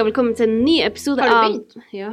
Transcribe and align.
og 0.00 0.06
velkommen 0.06 0.34
til 0.36 0.48
en 0.48 0.60
ny 0.64 0.80
episode 0.86 1.20
Har 1.20 1.28
du 1.28 1.34
av 1.34 1.42
begynt? 1.50 1.72
Ja. 1.92 2.12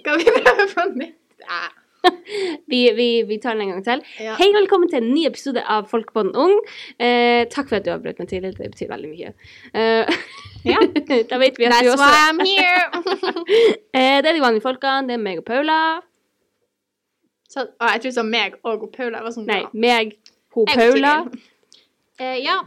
Skal 0.00 0.18
vi 0.20 0.24
prøve 0.36 0.66
på 0.74 0.86
nytt? 0.94 1.16
Vi, 2.70 2.78
vi, 2.96 3.08
vi 3.28 3.36
tar 3.42 3.58
den 3.58 3.66
en 3.66 3.72
gang 3.74 3.82
til. 3.84 4.02
Ja. 4.24 4.34
Hei, 4.38 4.46
velkommen 4.54 4.88
til 4.88 5.02
en 5.02 5.10
ny 5.12 5.26
episode 5.28 5.60
av 5.68 5.88
Folkepodden 5.90 6.32
Ung. 6.38 6.54
Eh, 6.96 7.42
takk 7.52 7.68
for 7.68 7.76
at 7.80 7.84
du 7.84 7.90
har 7.92 8.00
brukt 8.00 8.22
meg 8.22 8.30
tidligere. 8.30 8.56
Det 8.56 8.70
betyr 8.72 8.92
veldig 8.94 9.10
mye. 9.12 9.34
Eh, 9.74 10.04
Ja. 10.64 10.76
da 11.30 11.38
vet 11.40 11.56
vi 11.58 11.64
at 11.68 11.72
du 11.72 11.90
That's 11.90 12.00
why 12.00 12.12
I'm 12.28 12.40
here. 12.44 12.82
eh, 13.96 14.16
Det 14.22 14.28
er 14.28 14.32
de 14.36 14.40
vanlige 14.44 14.64
folkene. 14.64 15.08
Det 15.08 15.16
er 15.18 15.22
meg 15.24 15.42
og 15.42 15.46
Paula. 15.48 15.78
Så, 17.50 17.66
å, 17.66 17.92
jeg 17.96 18.00
tror 18.04 18.10
det 18.10 18.20
var 18.22 18.30
meg 18.32 18.58
og 18.64 18.90
Paula. 18.96 19.24
sånn, 19.34 19.48
Nei, 19.48 19.62
meg, 19.72 20.16
hun 20.56 20.64
og 20.64 20.76
Paula. 20.76 21.14
Eh, 22.20 22.38
ja, 22.44 22.60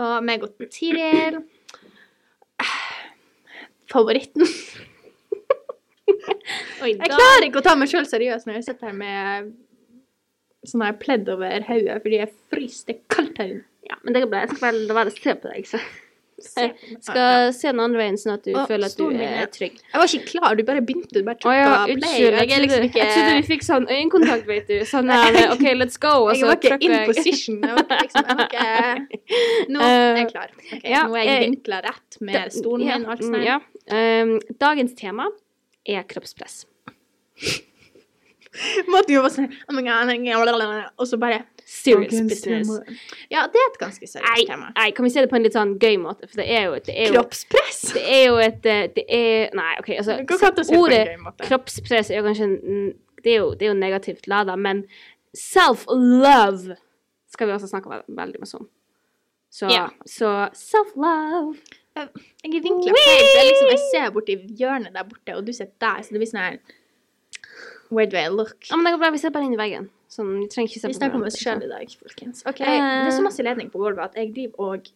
og 0.00 0.26
meg 0.26 0.44
og 0.46 0.68
Tiril. 0.72 1.40
Favoritten. 3.90 4.46
Oi, 6.84 6.92
Jeg 6.94 7.10
klarer 7.10 7.46
ikke 7.46 7.60
å 7.60 7.64
ta 7.64 7.74
meg 7.78 7.90
sjøl 7.90 8.06
seriøst 8.08 8.46
når 8.48 8.60
jeg 8.60 8.68
sitter 8.70 8.90
her 8.90 8.96
med 8.96 9.50
sånn 10.66 10.84
her 10.84 10.96
pledd 11.00 11.28
over 11.32 11.64
hodet 11.66 11.98
fordi 12.04 12.20
jeg 12.20 12.32
fryser. 12.52 12.86
Det 12.86 12.96
er 12.96 13.02
kaldt 13.16 13.40
her 13.42 13.52
inne. 13.56 13.66
Ja, 13.90 13.96
men 14.04 14.14
det 14.14 14.22
bra. 14.28 14.44
Jeg 14.44 14.52
skal 14.52 14.64
bare 14.66 14.86
la 14.86 14.96
være 15.00 15.12
å 15.12 15.16
se 15.16 15.34
på 15.42 15.50
deg. 15.50 15.66
Så. 15.66 15.80
Skal 16.40 17.52
se 17.56 17.68
den 17.70 17.80
andre 17.82 18.00
veien, 18.00 18.16
sånn 18.20 18.34
at 18.36 18.44
du 18.46 18.52
Å, 18.54 18.64
føler 18.68 18.90
at 18.90 18.96
du 18.98 19.04
er 19.12 19.48
trygg. 19.52 19.78
Jeg 19.80 20.02
var 20.02 20.06
ikke 20.10 20.28
klar, 20.30 20.56
du 20.58 20.62
bare 20.68 20.82
begynte. 20.84 21.12
Du 21.14 21.26
bare 21.26 21.38
trykka 21.40 21.56
ja, 21.58 21.84
play. 21.88 22.16
Jeg, 22.24 22.48
Jeg 22.50 22.64
liksom 22.64 22.86
ikke 22.88 23.00
Jeg 23.02 23.12
trodde 23.14 23.36
vi 23.36 23.46
fikk 23.50 23.66
sånn 23.66 23.86
øyekontakt, 23.90 24.46
vet 24.48 24.70
du. 24.70 24.76
Sånn 24.88 25.12
her 25.12 25.38
OK, 25.54 25.64
let's 25.80 26.00
go. 26.00 26.14
Jeg 26.32 26.48
var 26.48 26.58
ikke 26.58 26.78
in 26.80 26.96
jeg- 26.96 27.08
position. 27.10 27.60
Jeg 27.64 27.78
var 27.78 27.84
ikke 27.86 28.00
liksom, 28.06 28.24
jeg 28.30 28.36
var 28.40 28.46
ikke... 28.48 28.66
Nå 29.74 29.86
er 29.86 30.20
jeg 30.20 30.28
klar. 30.32 30.52
Okay, 30.60 30.82
ja, 30.90 31.02
nå 31.06 31.16
er 31.16 31.24
jeg 31.26 31.36
eh, 31.36 31.46
vinkla 31.48 31.80
rett 31.86 32.20
med 32.24 32.54
stolen 32.54 32.86
min 32.88 33.06
og 33.06 33.14
alt 33.16 33.24
sånt. 33.24 33.38
mm. 33.38 33.46
Ja. 33.46 33.58
Um, 33.90 34.36
dagens 34.60 34.94
tema 34.98 35.28
er 35.88 36.06
kroppspress. 36.08 36.64
Måten 38.90 39.14
jo 39.14 39.22
var 39.22 39.32
sånn 39.32 39.46
oh 39.70 39.78
God, 39.78 40.72
Og 40.98 41.06
så 41.06 41.18
bare 41.20 41.44
Serious 41.70 42.10
Dagens 42.12 42.32
business. 42.32 42.68
tema. 42.68 42.96
Ja, 43.30 43.44
det 43.46 43.60
er 43.60 43.68
et 43.68 43.76
ganske 43.78 44.02
Nei, 44.02 44.10
seriøst 44.10 44.48
tema. 44.50 44.70
nei, 44.74 44.88
kan 44.96 45.06
vi 45.06 45.10
se 45.14 45.22
det 45.22 45.30
på 45.30 45.36
en 45.38 45.44
litt 45.46 45.54
sånn 45.54 45.76
gøy 45.78 46.00
måte? 46.02 46.26
For 46.26 46.40
det 46.42 46.46
er 46.50 46.64
jo, 46.66 46.72
det 46.88 46.96
er 46.96 47.12
jo, 47.12 47.20
Kroppspress! 47.20 47.78
det 47.94 48.02
er 48.16 48.24
jo 48.26 48.40
et 48.42 48.66
eh, 48.66 48.88
Det 48.96 49.04
er 49.06 49.54
Nei, 49.54 49.68
OK, 49.78 49.92
altså 50.00 50.16
Ordet 50.80 51.04
kroppspress 51.44 52.10
er 52.10 52.18
jo 52.18 52.24
kanskje 52.26 52.48
det 53.22 53.34
er 53.34 53.38
jo, 53.42 53.52
det 53.54 53.68
er 53.68 53.70
jo 53.70 53.76
negativt 53.78 54.26
lada, 54.32 54.56
men 54.56 54.82
self-love 55.36 56.76
skal 57.30 57.46
vi 57.46 57.52
også 57.52 57.68
snakke 57.70 57.92
ve- 57.92 58.16
veldig 58.18 58.40
mye 58.42 58.58
om. 58.58 58.66
Så, 59.50 59.68
yeah. 59.70 59.90
så 60.06 60.48
self-love 60.56 61.54
Jeg 61.94 62.08
er 62.56 62.62
vinkla 62.64 62.94
feil. 62.96 63.24
Det 63.28 63.38
er 63.42 63.48
liksom, 63.50 63.70
jeg 63.74 63.82
ser 63.92 64.10
borti 64.14 64.36
hjørnet 64.58 64.94
der 64.94 65.06
borte, 65.06 65.36
og 65.36 65.46
du 65.46 65.52
sitter 65.52 65.74
der, 65.82 66.02
så 66.02 66.14
det 66.14 66.22
blir 66.22 66.30
sånn 66.30 66.42
her 66.44 66.60
Where 67.90 68.06
do 68.06 68.16
I 68.16 68.28
look? 68.30 68.58
Ja, 68.70 68.76
men 68.78 68.86
det 68.86 68.92
går 68.94 69.02
bra. 69.02 69.10
Vi 69.10 69.18
ser 69.18 69.32
bare 69.34 69.48
inn 69.48 69.56
i 69.56 69.58
veggen. 69.58 69.88
Sånn, 70.10 70.30
vi 70.40 70.48
trenger 70.50 70.72
ikke 70.72 70.82
se 70.82 70.88
Vi 70.90 70.96
snakker 70.98 71.20
om 71.20 71.26
oss 71.28 71.38
sjøl 71.38 71.60
i 71.62 71.68
dag, 71.70 71.92
folkens. 72.02 72.42
Ok, 72.50 72.60
Eh. 72.66 72.66
Det 72.66 73.12
er 73.12 73.14
så 73.14 73.22
masse 73.22 73.44
ledning 73.46 73.70
på 73.70 73.78
gulvet 73.78 74.10
at 74.10 74.18
jeg 74.18 74.32
driver 74.34 74.74
og 74.74 74.90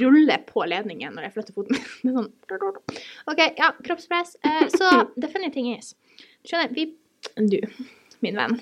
ruller 0.00 0.42
på 0.48 0.64
ledningen 0.68 1.16
når 1.16 1.26
jeg 1.26 1.34
flytter 1.36 1.56
foten 1.56 1.76
min. 1.76 2.16
Sånn 2.16 2.28
OK, 3.32 3.40
ja, 3.56 3.70
kroppspress. 3.84 4.36
Uh, 4.44 4.66
så 4.72 4.90
the 5.20 5.28
funny 5.32 5.50
thing 5.52 5.70
is 5.72 5.94
Skjønner, 6.46 6.72
vi 6.76 6.90
Du, 7.36 7.58
min 8.22 8.36
venn. 8.38 8.58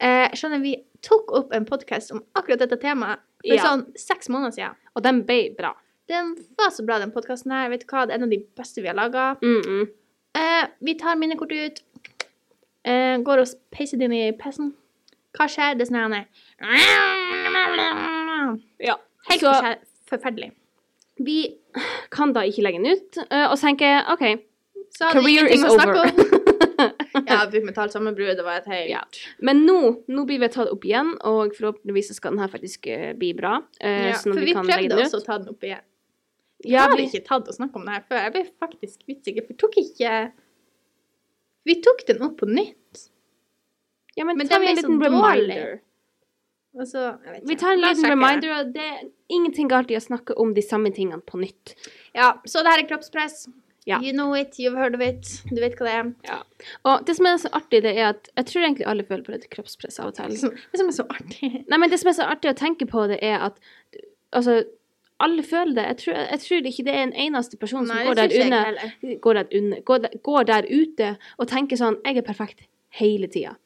Uh, 0.00 0.30
skjønner, 0.34 0.62
vi 0.62 0.76
tok 1.04 1.34
opp 1.36 1.52
en 1.54 1.66
podkast 1.68 2.14
om 2.14 2.22
akkurat 2.38 2.62
dette 2.62 2.78
temaet 2.82 3.22
for 3.42 3.56
Ja. 3.56 3.66
sånn 3.66 3.84
seks 3.98 4.30
måneder 4.30 4.54
siden. 4.54 4.78
Og 4.94 5.02
den 5.02 5.24
ble 5.26 5.50
bra. 5.58 5.74
Den 6.10 6.36
var 6.58 6.70
så 6.70 6.86
bra, 6.86 7.00
den 7.02 7.12
podkasten 7.14 7.52
her. 7.54 7.68
Vet 7.72 7.82
du 7.82 7.90
hva, 7.90 8.06
det 8.06 8.14
er 8.14 8.22
en 8.22 8.28
av 8.28 8.32
de 8.32 8.38
beste 8.58 8.82
vi 8.82 8.88
har 8.90 8.94
laga. 8.98 9.36
Mm 9.42 9.62
-mm. 9.62 9.90
Vi 10.80 10.94
tar 10.94 11.16
minnekortet 11.16 11.58
ut. 11.66 11.82
Eh, 12.84 13.16
går 13.22 13.38
og 13.44 13.48
peiser 13.70 13.98
det 13.98 14.08
inn 14.08 14.12
i 14.16 14.32
PC-en. 14.32 14.72
Hva 15.38 15.46
skjer? 15.48 15.76
Det 15.78 15.86
er 15.86 15.90
sånn 15.92 16.12
her 16.12 16.26
Ja. 18.82 18.96
Helt 19.30 19.40
Så 19.40 19.52
forferdelig. 20.10 20.50
vi 21.22 21.36
kan 22.10 22.32
da 22.32 22.40
ikke 22.40 22.62
legge 22.64 22.82
den 22.82 22.92
ut, 22.96 23.18
eh, 23.30 23.46
og 23.46 23.56
tenke, 23.58 23.86
tenker 23.86 24.12
OK, 24.12 24.42
Så 24.92 25.04
hadde 25.08 25.22
career 25.22 25.46
is 25.46 25.62
over. 25.64 25.94
ja, 27.30 27.46
vi 27.46 27.60
fikk 27.60 27.64
mentalt 27.68 27.92
sammenbrudd. 27.94 28.36
Det 28.36 28.44
var 28.44 28.58
et 28.60 28.66
helt 28.66 28.90
Ja. 28.90 29.00
Men 29.40 29.64
nå, 29.66 29.78
nå 30.08 30.24
blir 30.26 30.40
vi 30.42 30.48
tatt 30.48 30.68
opp 30.72 30.84
igjen, 30.84 31.14
og 31.24 31.54
forhåpentligvis 31.56 32.12
skal 32.16 32.32
den 32.34 32.40
her 32.42 32.48
faktisk 32.52 32.86
eh, 32.90 33.12
bli 33.14 33.32
bra. 33.38 33.62
eh, 33.80 34.10
Ja, 34.10 34.18
sånn 34.18 34.34
for 34.34 34.40
vi 34.44 34.52
kan 34.52 34.66
legge 34.66 34.90
prøvde 34.90 35.06
også 35.06 35.20
å 35.22 35.24
ta 35.24 35.38
den 35.38 35.48
opp 35.54 35.62
igjen. 35.62 35.80
Vi 36.64 36.70
Ja, 36.70 36.88
har 36.88 36.96
vi- 36.96 37.06
ikke 37.08 37.24
tatt 37.24 37.48
og 37.48 37.54
snakket 37.54 37.76
om 37.76 37.84
det 37.86 37.94
her 37.94 38.04
før. 38.10 38.20
Jeg 38.22 38.32
ble 38.32 38.44
faktisk 38.60 38.98
usikker, 39.08 39.46
for 39.46 39.54
vi 39.54 39.60
tok 39.62 39.74
ikke 39.76 40.32
Vi 41.68 41.78
tok 41.84 42.04
den 42.08 42.22
opp 42.26 42.38
på 42.40 42.48
nytt. 42.50 43.06
Ja, 44.14 44.26
men, 44.28 44.36
Men 44.36 44.48
ta 44.48 44.58
en 44.60 44.68
liten 44.68 45.00
reminder. 45.00 45.80
Og 46.72 46.88
så, 46.88 47.00
jeg 47.24 47.34
vet 47.34 47.48
Vi 47.48 47.56
tar 47.60 47.74
en 47.76 47.82
liten 47.84 48.08
reminder, 48.08 48.52
og 48.58 48.70
det 48.74 48.84
er 48.84 49.02
ingenting 49.32 49.68
galt 49.68 49.90
i 49.92 49.96
å 49.98 50.02
snakke 50.02 50.36
om 50.40 50.54
de 50.56 50.64
samme 50.64 50.92
tingene 50.94 51.20
på 51.24 51.40
nytt. 51.40 51.74
Ja, 52.16 52.34
så 52.48 52.64
det 52.64 52.72
her 52.72 52.84
er 52.84 52.88
kroppspress. 52.88 53.44
Ja. 53.84 53.98
You 53.98 54.12
know 54.14 54.36
it, 54.38 54.54
you've 54.62 54.78
heard 54.78 54.94
of 54.94 55.02
it. 55.02 55.26
Du 55.50 55.58
vet 55.60 55.74
hva 55.78 55.88
det 55.88 55.94
er. 55.98 56.42
Og 56.86 57.02
det 57.06 57.16
som 57.18 57.26
er 57.26 57.40
så 57.42 57.50
artig, 57.56 57.82
det 57.82 57.96
er 57.96 58.12
at 58.12 58.30
jeg 58.30 58.48
tror 58.52 58.66
egentlig 58.66 58.86
alle 58.88 59.06
føler 59.08 59.24
på 59.26 59.34
dette 59.34 59.50
kroppspress 59.52 59.98
av 60.00 60.12
og 60.12 60.18
til. 60.20 60.36
Det 60.38 60.80
som 60.80 60.92
er 60.92 60.96
så 60.96 61.06
artig. 61.10 61.50
Nei, 61.66 61.80
men 61.80 61.90
det 61.90 61.98
som 62.00 62.12
er 62.12 62.16
så 62.20 62.28
artig 62.30 62.52
å 62.52 62.58
tenke 62.58 62.86
på, 62.88 63.08
det 63.10 63.18
er 63.26 63.42
at 63.50 63.58
altså, 64.30 64.62
alle 65.22 65.42
føler 65.46 65.74
det. 65.78 65.84
Jeg 65.92 65.96
tror, 66.02 66.14
jeg 66.32 66.40
tror 66.44 66.68
ikke 66.72 66.84
det 66.88 66.94
er 66.94 67.02
en 67.06 67.16
eneste 67.26 67.58
person 67.60 67.86
som 67.86 67.96
Nei, 67.96 68.04
går, 68.08 68.14
der 68.20 68.36
heller. 68.36 69.18
går, 69.22 69.38
der 69.40 69.58
unne, 69.58 69.80
går, 69.88 69.98
der, 70.06 70.16
går 70.22 70.48
der 70.50 70.68
ute 70.70 71.12
og 71.38 71.48
tenker 71.48 71.78
sånn 71.80 72.00
Jeg 72.04 72.18
er 72.20 72.26
perfekt 72.26 72.66
hele 72.98 73.28
tida. 73.32 73.56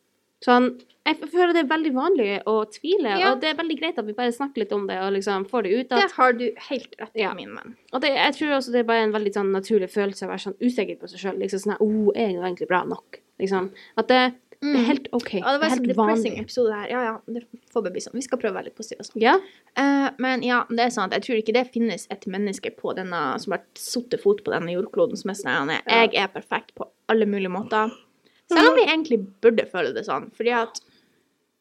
Sånn, 0.44 0.74
jeg 1.06 1.16
føler 1.32 1.54
det 1.56 1.62
er 1.64 1.70
veldig 1.70 1.90
vanlig 1.96 2.28
å 2.50 2.56
tvile, 2.68 3.14
Ja. 3.18 3.32
og 3.32 3.40
det 3.40 3.48
er 3.50 3.58
veldig 3.58 3.76
greit 3.80 3.98
at 3.98 4.04
vi 4.06 4.12
bare 4.12 4.34
snakker 4.34 4.62
litt 4.62 4.72
om 4.76 4.86
det 4.86 4.98
og 5.00 5.12
liksom 5.14 5.46
får 5.48 5.62
det 5.64 5.70
ut. 5.72 5.88
Det 5.94 6.12
har 6.12 6.32
du 6.36 6.44
helt 6.68 6.96
rett 7.00 7.16
i, 7.16 7.20
Ja. 7.22 7.32
min 7.34 7.54
venn. 7.54 7.76
og 7.92 8.00
det, 8.02 8.10
jeg 8.12 8.34
tror 8.34 8.56
også 8.58 8.72
det 8.72 8.80
er 8.80 8.90
bare 8.90 9.04
en 9.06 9.12
veldig 9.14 9.32
sånn 9.32 9.52
naturlig 9.54 9.88
følelse 9.90 10.26
å 10.26 10.28
være 10.28 10.44
sånn 10.44 10.58
usikker 10.60 10.98
på 11.00 11.08
seg 11.08 11.18
sjøl. 11.24 11.38
Liksom 11.40 11.62
sånn 11.64 11.80
oh, 11.80 12.12
er 12.14 12.28
jeg 12.34 12.42
egentlig 12.42 12.68
bra 12.68 12.84
nok? 12.84 13.20
Liksom. 13.40 13.70
At 13.96 14.08
det, 14.08 14.34
det 14.62 14.80
er 14.80 14.86
helt 14.88 15.08
OK. 15.12 15.32
Mm. 15.34 15.42
Ja, 15.42 15.52
det 15.52 15.60
var 15.60 15.66
en 15.66 15.74
helt 15.74 15.88
depressing 15.90 16.38
episode 16.40 16.72
her. 16.74 16.88
Ja, 16.90 17.02
ja, 17.04 17.14
det 17.26 17.42
får 17.72 17.84
bare 17.84 17.94
bli 17.94 18.02
sånn. 18.04 18.16
Vi 18.16 18.24
skal 18.24 18.40
prøve 18.40 18.54
å 18.54 18.58
være 18.58 18.70
litt 18.70 18.78
positive 18.78 19.04
og 19.04 19.10
sånn. 19.10 19.22
Ja, 19.24 19.38
Uh, 19.76 20.08
men 20.24 20.40
ja, 20.40 20.62
det 20.72 20.86
er 20.86 20.92
sånn 20.94 21.10
at 21.10 21.18
Jeg 21.18 21.24
tror 21.26 21.38
ikke 21.42 21.52
det 21.52 21.66
finnes 21.74 22.06
et 22.08 22.22
menneske 22.32 22.70
på 22.72 22.94
denne, 22.96 23.18
som 23.42 23.52
har 23.52 23.60
satt 23.76 24.14
fot 24.22 24.38
på 24.40 24.54
denne 24.54 24.72
jordkloden 24.72 25.20
som 25.20 25.28
er 25.28 25.36
sånn 25.36 25.72
Jeg 25.74 26.14
er 26.16 26.30
perfekt 26.32 26.72
på 26.80 26.86
alle 27.12 27.28
mulige 27.28 27.52
måter. 27.52 27.92
Selv 28.48 28.70
om 28.70 28.78
vi 28.78 28.86
egentlig 28.86 29.18
burde 29.44 29.66
føle 29.68 29.92
det 29.92 30.06
sånn. 30.06 30.30
Fordi 30.38 30.54
at 30.56 30.80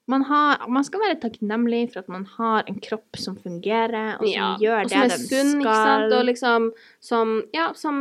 man, 0.07 0.21
har, 0.29 0.67
man 0.69 0.85
skal 0.85 1.01
være 1.01 1.17
takknemlig 1.23 1.81
for 1.93 2.03
at 2.03 2.09
man 2.13 2.25
har 2.35 2.67
en 2.69 2.77
kropp 2.83 3.17
som 3.17 3.37
fungerer, 3.41 4.19
og 4.19 4.27
som 4.27 4.31
ja. 4.31 4.51
gjør 4.61 4.83
og 4.83 4.91
det 4.91 4.93
som 4.93 5.05
er 5.05 5.23
sunn, 5.23 5.51
ikke 5.63 5.75
sant? 5.79 6.15
Og 6.17 6.25
liksom 6.29 6.69
som 7.01 7.33
Ja, 7.55 7.71
som 7.77 7.97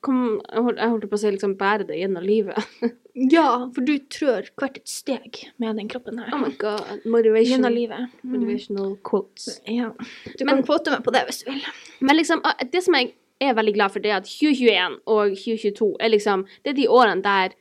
kom, 0.00 0.40
Jeg 0.48 0.88
holdt 0.94 1.08
på 1.10 1.18
å 1.18 1.20
si 1.20 1.32
liksom 1.34 1.56
bærer 1.60 1.84
det 1.88 2.00
gjennom 2.00 2.24
livet. 2.26 2.58
Ja, 3.12 3.68
for 3.74 3.84
du 3.84 3.98
trør 4.08 4.46
hvert 4.56 4.78
et 4.78 4.88
steg 4.88 5.42
med 5.60 5.76
den 5.76 5.90
kroppen 5.92 6.16
her. 6.16 6.30
Oh 6.32 6.40
my 6.40 6.48
god. 6.56 7.02
Motivation, 7.04 7.58
Gjennom 7.58 7.74
livet. 7.76 8.06
Mm. 8.22 8.30
motivational 8.32 8.94
quotes. 9.04 9.58
Ja. 9.68 9.90
Du 10.38 10.46
Men- 10.46 10.62
kan 10.62 10.62
kvote 10.64 10.94
meg 10.94 11.04
på 11.04 11.12
det 11.12 11.26
hvis 11.28 11.42
du 11.42 11.50
vil. 11.50 11.66
Men 12.00 12.16
liksom, 12.16 12.40
ah, 12.42 12.56
det 12.64 12.80
som 12.82 12.96
jeg 12.96 13.12
er 13.40 13.52
veldig 13.54 13.74
glad 13.74 13.92
for, 13.92 14.00
det 14.00 14.14
er 14.14 14.22
at 14.22 14.30
2021 14.30 14.96
og 15.06 15.36
2022 15.36 15.90
er 16.00 16.08
liksom 16.08 16.46
Det 16.64 16.72
er 16.72 16.78
de 16.80 16.88
årene 16.88 17.22
der 17.22 17.52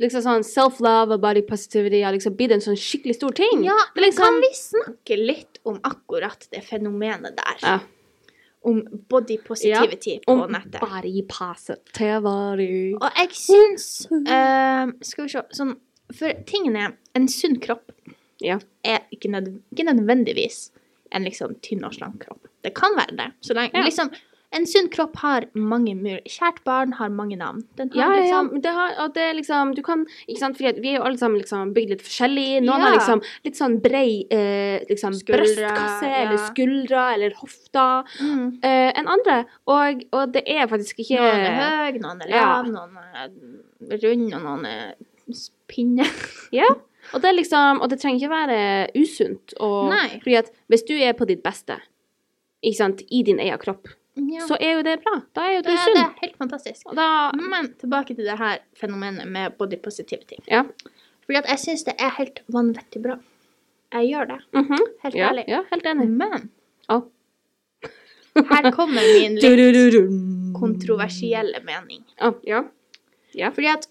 liksom 0.00 0.22
sånn 0.24 0.44
self-love 0.46 1.16
og 1.16 1.20
body 1.22 1.42
positivity 1.48 2.00
har 2.02 2.12
liksom 2.16 2.34
blitt 2.38 2.52
en 2.56 2.62
sånn 2.64 2.78
skikkelig 2.80 3.14
stor 3.18 3.34
ting. 3.36 3.64
Ja, 3.66 3.76
men 3.94 4.04
liksom, 4.06 4.24
kan 4.24 4.40
vi 4.42 4.50
snakke 4.56 5.18
litt 5.20 5.60
om 5.68 5.78
akkurat 5.84 6.46
det 6.52 6.62
fenomenet 6.66 7.36
der? 7.36 7.56
Ja. 7.62 7.78
Om 8.62 8.82
body 9.08 9.38
positivity 9.44 10.18
på 10.26 10.32
Om 10.32 10.50
nettet. 10.52 10.80
body 10.84 11.22
positivity. 11.28 12.94
Og 13.00 13.10
jeg 13.16 13.30
syns 13.32 13.86
uh, 14.12 14.90
Skal 15.00 15.24
vi 15.24 15.30
se 15.32 15.40
sånn 15.56 15.70
For 16.12 16.42
tingen 16.44 16.76
er 16.76 16.92
En 17.16 17.24
sunn 17.32 17.56
kropp 17.64 17.88
Ja. 18.44 18.58
er 18.84 19.00
ikke, 19.12 19.30
nød, 19.32 19.48
ikke 19.72 19.86
nødvendigvis 19.88 20.70
en 21.12 21.24
liksom 21.24 21.56
tynn 21.64 21.82
og 21.84 21.92
slank 21.96 22.20
kropp. 22.22 22.46
Det 22.62 22.70
kan 22.76 22.92
være 22.96 23.16
det. 23.16 23.30
Så 23.42 23.52
lenge, 23.56 23.72
Ja. 23.74 23.82
liksom, 23.88 24.12
en 24.50 24.66
sunn 24.66 24.88
kropp 24.90 25.14
har 25.22 25.44
mange 25.54 25.92
mur. 25.94 26.18
Kjært 26.26 26.58
barn 26.66 26.94
har 26.98 27.10
mange 27.14 27.36
navn. 27.38 27.62
Den 27.78 27.90
har 27.94 28.00
Ja, 28.00 28.06
ja, 28.08 28.14
ja. 28.14 28.22
liksom 28.22 28.62
Det 28.62 28.72
har, 28.74 28.94
og 29.04 29.14
det 29.14 29.22
er 29.22 29.34
liksom 29.34 29.74
Du 29.76 29.82
kan 29.82 30.06
Ikke 30.26 30.40
sant, 30.40 30.56
fordi 30.58 30.80
vi 30.80 30.88
er 30.90 30.98
jo 30.98 31.04
alle 31.06 31.18
sammen 31.18 31.38
liksom 31.38 31.72
bygd 31.74 31.90
litt 31.90 32.02
forskjellig. 32.02 32.48
Noen 32.64 32.80
Ja. 32.80 32.88
har 32.88 32.96
liksom 32.96 33.22
litt 33.44 33.56
sånn 33.56 33.80
brei 33.80 34.26
eh, 34.30 34.82
liksom 34.90 35.14
Skuldre, 35.14 35.44
brøstkasse 35.44 36.10
ja. 36.10 36.16
eller 36.24 36.38
skuldre 36.48 37.04
eller 37.14 37.34
hofta 37.38 38.04
mm. 38.18 38.58
eh, 38.62 38.90
enn 38.98 39.06
andre. 39.06 39.44
Og, 39.66 40.02
og 40.12 40.32
det 40.34 40.42
er 40.46 40.66
faktisk 40.66 40.98
ikke 40.98 41.20
Noen 41.20 41.46
er 41.46 41.60
høy, 41.60 42.00
noen 42.00 42.22
er 42.22 42.34
lav, 42.34 42.66
noen 42.66 42.98
er 42.98 44.02
rund, 44.02 44.34
og 44.34 44.42
noen 44.42 44.66
er 44.66 44.94
pinne. 45.70 46.06
Ja. 46.50 46.66
Og 47.14 47.22
det 47.22 47.32
liksom 47.34 47.80
Og 47.80 47.88
det 47.90 48.00
trenger 48.00 48.18
ikke 48.18 48.34
være 48.34 48.90
usunt. 48.98 49.54
Og, 49.60 49.94
Nei. 49.94 50.18
Fordi 50.18 50.34
at 50.42 50.50
hvis 50.66 50.82
du 50.82 50.94
er 50.98 51.14
på 51.14 51.24
ditt 51.24 51.42
beste, 51.42 51.78
sant, 52.76 53.00
i 53.10 53.22
din 53.22 53.38
egen 53.40 53.58
kropp, 53.58 53.88
Ja. 54.14 54.46
så 54.46 54.56
er 54.60 54.72
jo 54.78 54.82
det 54.82 54.96
bra. 55.04 55.20
Da 55.36 55.44
er 55.46 55.54
jo 55.58 55.62
du 55.62 55.70
det, 55.70 55.76
det 55.94 56.02
er 56.02 56.14
helt 56.24 56.36
fantastisk. 56.40 56.88
Da 56.96 57.30
Men 57.36 57.70
tilbake 57.78 58.16
til 58.16 58.26
det 58.26 58.36
her 58.38 58.58
fenomenet 58.78 59.28
med 59.30 59.54
body 59.58 59.78
positivity. 59.82 60.40
Ja. 60.50 60.64
Fordi 61.24 61.38
at 61.38 61.50
jeg 61.52 61.62
syns 61.62 61.86
det 61.86 61.94
er 61.98 62.10
helt 62.18 62.42
vanvittig 62.50 63.02
bra. 63.04 63.18
Jeg 63.94 64.10
gjør 64.10 64.28
det. 64.32 64.40
mhm, 64.54 64.82
Helt 65.04 65.14
ja, 65.14 65.28
ærlig. 65.30 65.44
ja, 65.48 65.62
helt 65.70 65.86
enig. 65.86 66.08
Men 66.10 66.50
oh. 66.88 67.02
her 68.50 68.70
kommer 68.74 69.02
min 69.14 69.38
litt 69.38 69.96
kontroversielle 70.58 71.62
mening. 71.66 72.04
Oh, 72.20 72.34
ja. 72.46 72.64
Ja. 73.34 73.50
Fordi 73.54 73.70
at 73.70 73.86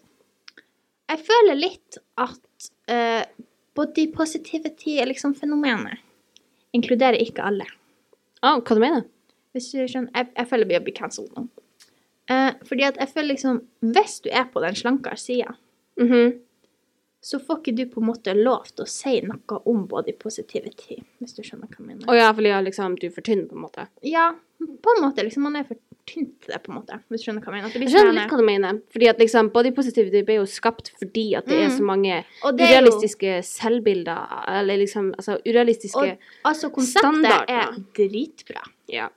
jeg 1.09 1.23
føler 1.25 1.57
litt 1.57 1.99
at 2.19 2.69
uh, 2.91 3.23
body 3.75 4.09
positivity 4.13 4.99
er 4.99 5.09
liksom 5.09 5.33
fenomenet. 5.35 6.03
Inkluderer 6.75 7.17
ikke 7.19 7.43
alle. 7.43 7.65
Å, 8.43 8.59
hva 8.59 8.75
du 8.75 8.83
mener 8.83 9.07
Hvis 9.55 9.71
du 9.71 9.77
skjønner, 9.87 10.11
jeg, 10.15 10.27
jeg 10.37 10.47
føler 10.47 10.73
har 10.73 10.83
blitt 10.85 10.97
cancelled 10.99 11.31
nå. 11.35 11.47
Eh, 12.29 12.51
fordi 12.69 12.83
at 12.85 12.97
jeg 13.01 13.09
føler 13.09 13.31
liksom 13.33 13.61
Hvis 13.81 14.19
du 14.21 14.29
er 14.29 14.45
på 14.53 14.61
den 14.61 14.75
slankere 14.75 15.17
sida, 15.17 15.55
Mhm. 15.99 16.39
så 17.21 17.39
får 17.43 17.57
ikke 17.59 17.75
du 17.75 17.85
på 17.87 17.99
en 18.01 18.07
måte 18.07 18.31
lov 18.37 18.63
til 18.71 18.85
å 18.85 18.87
si 18.87 19.19
noe 19.21 19.57
om 19.67 19.85
body 19.87 20.13
positivity, 20.13 21.01
hvis 21.19 21.33
du 21.35 21.41
skjønner 21.43 21.67
hva 21.67 21.75
jeg 21.79 21.87
mener. 21.87 22.05
Å 22.07 22.15
ja, 22.15 22.31
fordi 22.31 22.47
ja, 22.53 22.61
liksom, 22.61 22.95
du 22.95 23.07
er 23.07 23.11
for 23.11 23.21
tynn, 23.21 23.47
på 23.49 23.57
en 23.57 23.61
måte. 23.65 23.87
Ja, 24.03 24.29
på 24.59 24.93
en 24.95 25.03
måte. 25.03 25.25
liksom 25.25 25.43
Man 25.43 25.55
er 25.57 25.63
for 25.65 25.75
tynn 26.07 26.29
til 26.39 26.53
det, 26.53 26.63
på 26.63 26.71
en 26.71 26.77
måte. 26.79 27.01
Hvis 27.09 27.25
du 27.25 27.31
skjønner 27.31 27.43
hva 27.43 27.51
jeg 27.51 27.57
mener. 27.59 27.73
Blir 27.73 27.81
Jeg 27.81 27.89
skjønner 27.91 28.13
sånn, 28.13 28.15
litt 28.21 28.31
hva 28.31 28.37
du 28.39 28.45
mener. 28.45 28.79
Fordi 28.93 29.09
at 29.09 29.17
liksom, 29.19 29.49
body 29.51 29.71
positivity 29.71 30.21
ble 30.23 30.35
jo 30.39 30.45
skapt 30.45 30.91
fordi 30.97 31.35
at 31.35 31.45
det 31.45 31.59
er 31.59 31.67
Mm. 31.69 31.77
så 31.77 31.83
mange 31.83 32.07
er 32.13 32.25
jo, 32.43 32.51
urealistiske 32.55 33.43
selvbilder, 33.43 34.43
eller 34.47 34.77
liksom, 34.77 35.11
altså 35.15 35.41
urealistiske 35.45 35.97
Og- 35.97 36.17
altså, 36.45 36.71
konseptet 36.71 36.99
standarder. 37.03 37.49
er 37.49 37.83
dritbra. 37.93 38.63
Ja. 38.87 39.09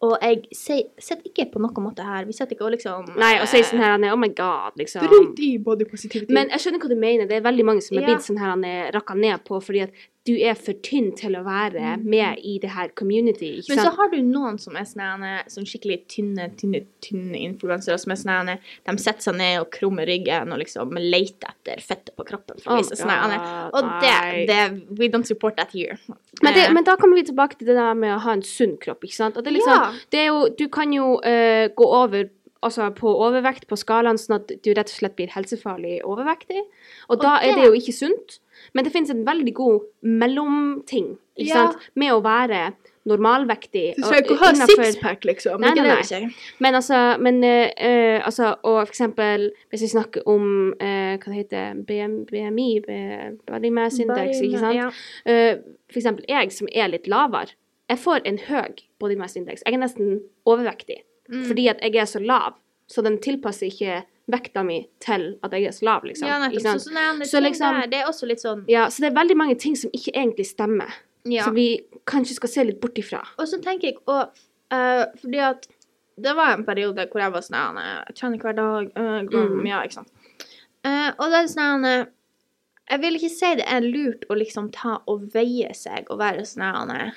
Og 0.00 0.14
jeg 0.24 0.46
sitter 0.56 1.26
ikke 1.28 1.44
på 1.52 1.60
noen 1.60 1.84
måte 1.84 2.04
her. 2.04 2.24
Vi 2.24 2.32
sitter 2.32 2.56
ikke 2.56 2.64
og 2.64 2.72
liksom 2.72 3.10
Nei, 3.20 3.34
og 3.42 3.48
sier 3.50 3.66
sånn 3.68 3.82
her, 3.84 3.98
oh 4.08 4.16
my 4.16 4.30
god, 4.32 4.78
liksom. 4.80 5.04
Drit 5.04 5.42
i 5.44 5.50
body 5.60 5.84
positivity. 5.90 6.32
Men 6.32 6.48
jeg 6.54 6.62
skjønner 6.64 6.80
hva 6.80 6.88
du 6.88 6.96
mener. 6.96 7.28
Det 7.28 7.36
er 7.36 7.44
veldig 7.44 7.66
mange 7.68 7.84
som 7.84 7.98
er 7.98 8.06
Ja. 8.06 8.06
blitt 8.08 8.24
sånn 8.24 8.38
her 8.40 8.54
han 8.54 8.64
er 8.64 8.90
rakka 8.96 9.14
ned 9.14 9.44
på 9.44 9.60
fordi 9.60 9.82
at 9.84 9.90
du 10.28 10.34
er 10.36 10.56
for 10.58 10.76
tynn 10.84 11.10
til 11.16 11.36
å 11.38 11.42
være 11.46 11.94
med 12.02 12.40
i 12.44 12.58
det 12.62 12.72
her 12.74 12.90
community, 12.98 13.54
ikke 13.60 13.70
sant? 13.70 13.76
Men 13.76 13.86
så 13.86 13.92
har 13.96 14.10
du 14.12 14.18
noen 14.24 14.58
som 14.60 14.76
er 14.76 14.88
sånne, 14.88 15.32
sånn 15.52 15.68
skikkelig 15.68 15.98
tynne, 16.12 16.50
tynne, 16.60 16.82
tynne 17.04 17.40
influensere 17.40 17.96
som 18.00 18.12
er 18.12 18.20
sånn 18.20 18.50
De 18.52 18.96
setter 19.00 19.26
seg 19.26 19.38
ned 19.40 19.60
og 19.62 19.70
krummer 19.74 20.08
ryggen 20.08 20.52
og 20.52 20.60
liksom 20.60 20.96
leter 21.00 21.54
etter 21.54 21.80
fettet 21.84 22.12
på 22.16 22.26
kroppen. 22.28 22.60
For 22.60 22.74
å 22.74 22.76
Oh 22.76 22.82
vise 22.82 22.98
sånn 23.00 23.10
God, 23.10 23.78
Og 23.78 23.94
det, 24.04 24.16
det 24.50 24.60
We 24.98 25.08
don't 25.08 25.28
support 25.28 25.56
that 25.56 25.72
here. 25.72 25.98
Men, 26.42 26.54
det, 26.54 26.70
Eh, 26.70 26.74
men 26.74 26.84
da 26.84 26.96
kommer 26.96 27.16
vi 27.16 27.24
tilbake 27.24 27.58
til 27.58 27.70
det 27.70 27.76
der 27.78 27.94
med 27.94 28.14
å 28.14 28.20
ha 28.24 28.34
en 28.36 28.44
sunn 28.46 28.76
kropp, 28.80 29.04
ikke 29.04 29.16
sant? 29.16 29.36
Liksom, 29.36 29.72
Ja. 29.72 29.92
det 30.10 30.26
jo, 30.26 30.48
du 30.58 30.68
kan 30.68 30.92
jo 30.92 31.16
uh, 31.20 31.68
gå 31.74 31.86
over 31.86 32.28
altså 32.62 32.90
på 32.94 33.08
overvekt 33.24 33.66
på 33.70 33.76
skalaen, 33.80 34.18
sånn 34.20 34.36
at 34.40 34.52
du 34.62 34.70
rett 34.74 34.90
og 34.90 34.96
slett 34.98 35.16
blir 35.16 35.32
helsefarlig 35.32 36.00
overvektig. 36.04 36.60
Og, 37.08 37.16
Og 37.16 37.20
da 37.22 37.36
er 37.38 37.54
det- 37.54 37.56
det 37.56 37.64
jo 37.66 37.72
ikke 37.72 37.94
sunt. 37.96 38.38
Men 38.74 38.84
det 38.84 38.92
finnes 38.92 39.10
en 39.10 39.24
veldig 39.24 39.54
god 39.54 39.80
mellomting, 40.02 41.18
ikke 41.38 41.48
Ja. 41.48 41.54
sant? 41.72 41.76
Med 41.94 42.12
å 42.12 42.22
være 42.22 42.74
normalvektig. 43.06 43.96
Du 43.96 44.02
skal 44.02 44.22
ikke 44.22 44.36
ha 44.36 44.52
sixpack, 44.54 45.24
liksom. 45.24 45.60
Nei, 45.60 45.72
Nei, 45.74 45.86
nei, 45.86 46.02
det. 46.02 46.32
Men 46.60 46.74
altså, 46.74 47.18
men, 47.18 47.42
eh, 47.42 48.20
altså, 48.22 48.56
og 48.62 48.86
for 48.86 48.92
eksempel, 48.92 49.50
hvis 49.72 49.80
vi 49.80 49.86
snakker 49.88 50.22
om, 50.26 50.74
uh, 50.80 51.16
hva 51.16 51.24
det 51.24 51.34
heter, 51.50 51.74
BM, 51.86 52.26
BMI, 52.26 52.80
Body 53.46 53.70
Mass 53.70 53.98
Index, 53.98 54.40
ikke 54.40 54.58
sant? 54.58 54.74
Ja. 54.74 54.88
Uh, 55.26 55.56
for 55.88 55.98
eksempel 55.98 56.24
jeg 56.28 56.52
som 56.52 56.68
er 56.72 56.88
litt 56.88 57.06
lavere, 57.06 57.54
jeg 57.90 57.98
får 57.98 58.20
en 58.24 58.38
høy 58.38 58.74
body 59.00 59.16
mass 59.18 59.36
index. 59.36 59.62
Jeg 59.66 59.74
er 59.74 59.78
nesten 59.82 60.20
overvektig, 60.46 61.00
Mm. 61.30 61.44
fordi 61.48 61.68
at 61.70 61.80
jeg 61.82 61.94
er 61.96 62.06
så 62.10 62.20
lav, 62.24 62.54
så 62.90 63.02
den 63.06 63.18
tilpasser 63.22 63.66
ikke 63.70 64.02
vekta 64.30 64.64
mi 64.66 64.88
til 65.00 65.38
at 65.42 65.52
jeg 65.52 65.64
er 65.66 65.74
så 65.74 65.84
lav, 65.84 66.02
liksom. 66.04 66.26
Ja, 66.28 66.38
nettopp. 66.38 66.62
Så 66.80 66.88
sånne 66.90 67.04
andre 67.10 67.26
Så 67.26 67.38
ting 67.38 67.44
liksom- 67.52 67.80
der, 67.80 67.86
det 67.86 67.98
er 68.00 68.06
også 68.10 68.26
litt 68.26 68.40
sånn 68.40 68.64
Ja, 68.68 68.86
så 68.88 69.00
det 69.00 69.10
er 69.12 69.14
veldig 69.20 69.36
mange 69.36 69.58
ting 69.58 69.76
som 69.76 69.90
ikke 69.90 70.12
egentlig 70.14 70.46
stemmer, 70.46 70.90
ja. 71.24 71.44
som 71.44 71.54
vi 71.54 71.80
kanskje 72.06 72.34
skal 72.34 72.48
se 72.48 72.64
litt 72.64 72.80
bort 72.80 72.94
ifra. 72.98 73.20
Og 73.38 73.46
så 73.46 73.60
tenker 73.62 73.88
jeg 73.88 73.96
og, 74.06 74.28
uh, 74.72 75.04
Fordi 75.20 75.38
at 75.38 75.66
det 76.20 76.34
var 76.36 76.52
en 76.56 76.64
periode 76.64 77.06
hvor 77.10 77.20
jeg 77.20 77.32
var 77.32 77.40
sånn 77.40 77.76
Jeg 78.08 78.14
trener 78.16 78.38
hver 78.38 78.56
dag. 78.56 78.90
uh, 78.96 79.22
går 79.24 79.48
Mm. 79.50 79.62
mye, 79.62 79.84
ikke 79.84 79.92
sant. 79.94 80.08
Uh, 80.84 81.12
og 81.18 81.30
det 81.30 81.38
er 81.44 81.46
sånn 81.48 82.06
Jeg 82.90 83.00
vil 83.00 83.14
ikke 83.14 83.30
si 83.30 83.54
det 83.54 83.64
er 83.68 83.80
lurt 83.80 84.24
å 84.28 84.36
liksom 84.36 84.72
ta 84.72 85.00
og 85.06 85.30
veie 85.32 85.72
seg 85.74 86.06
og 86.10 86.18
være 86.18 86.40
sånn 86.42 87.12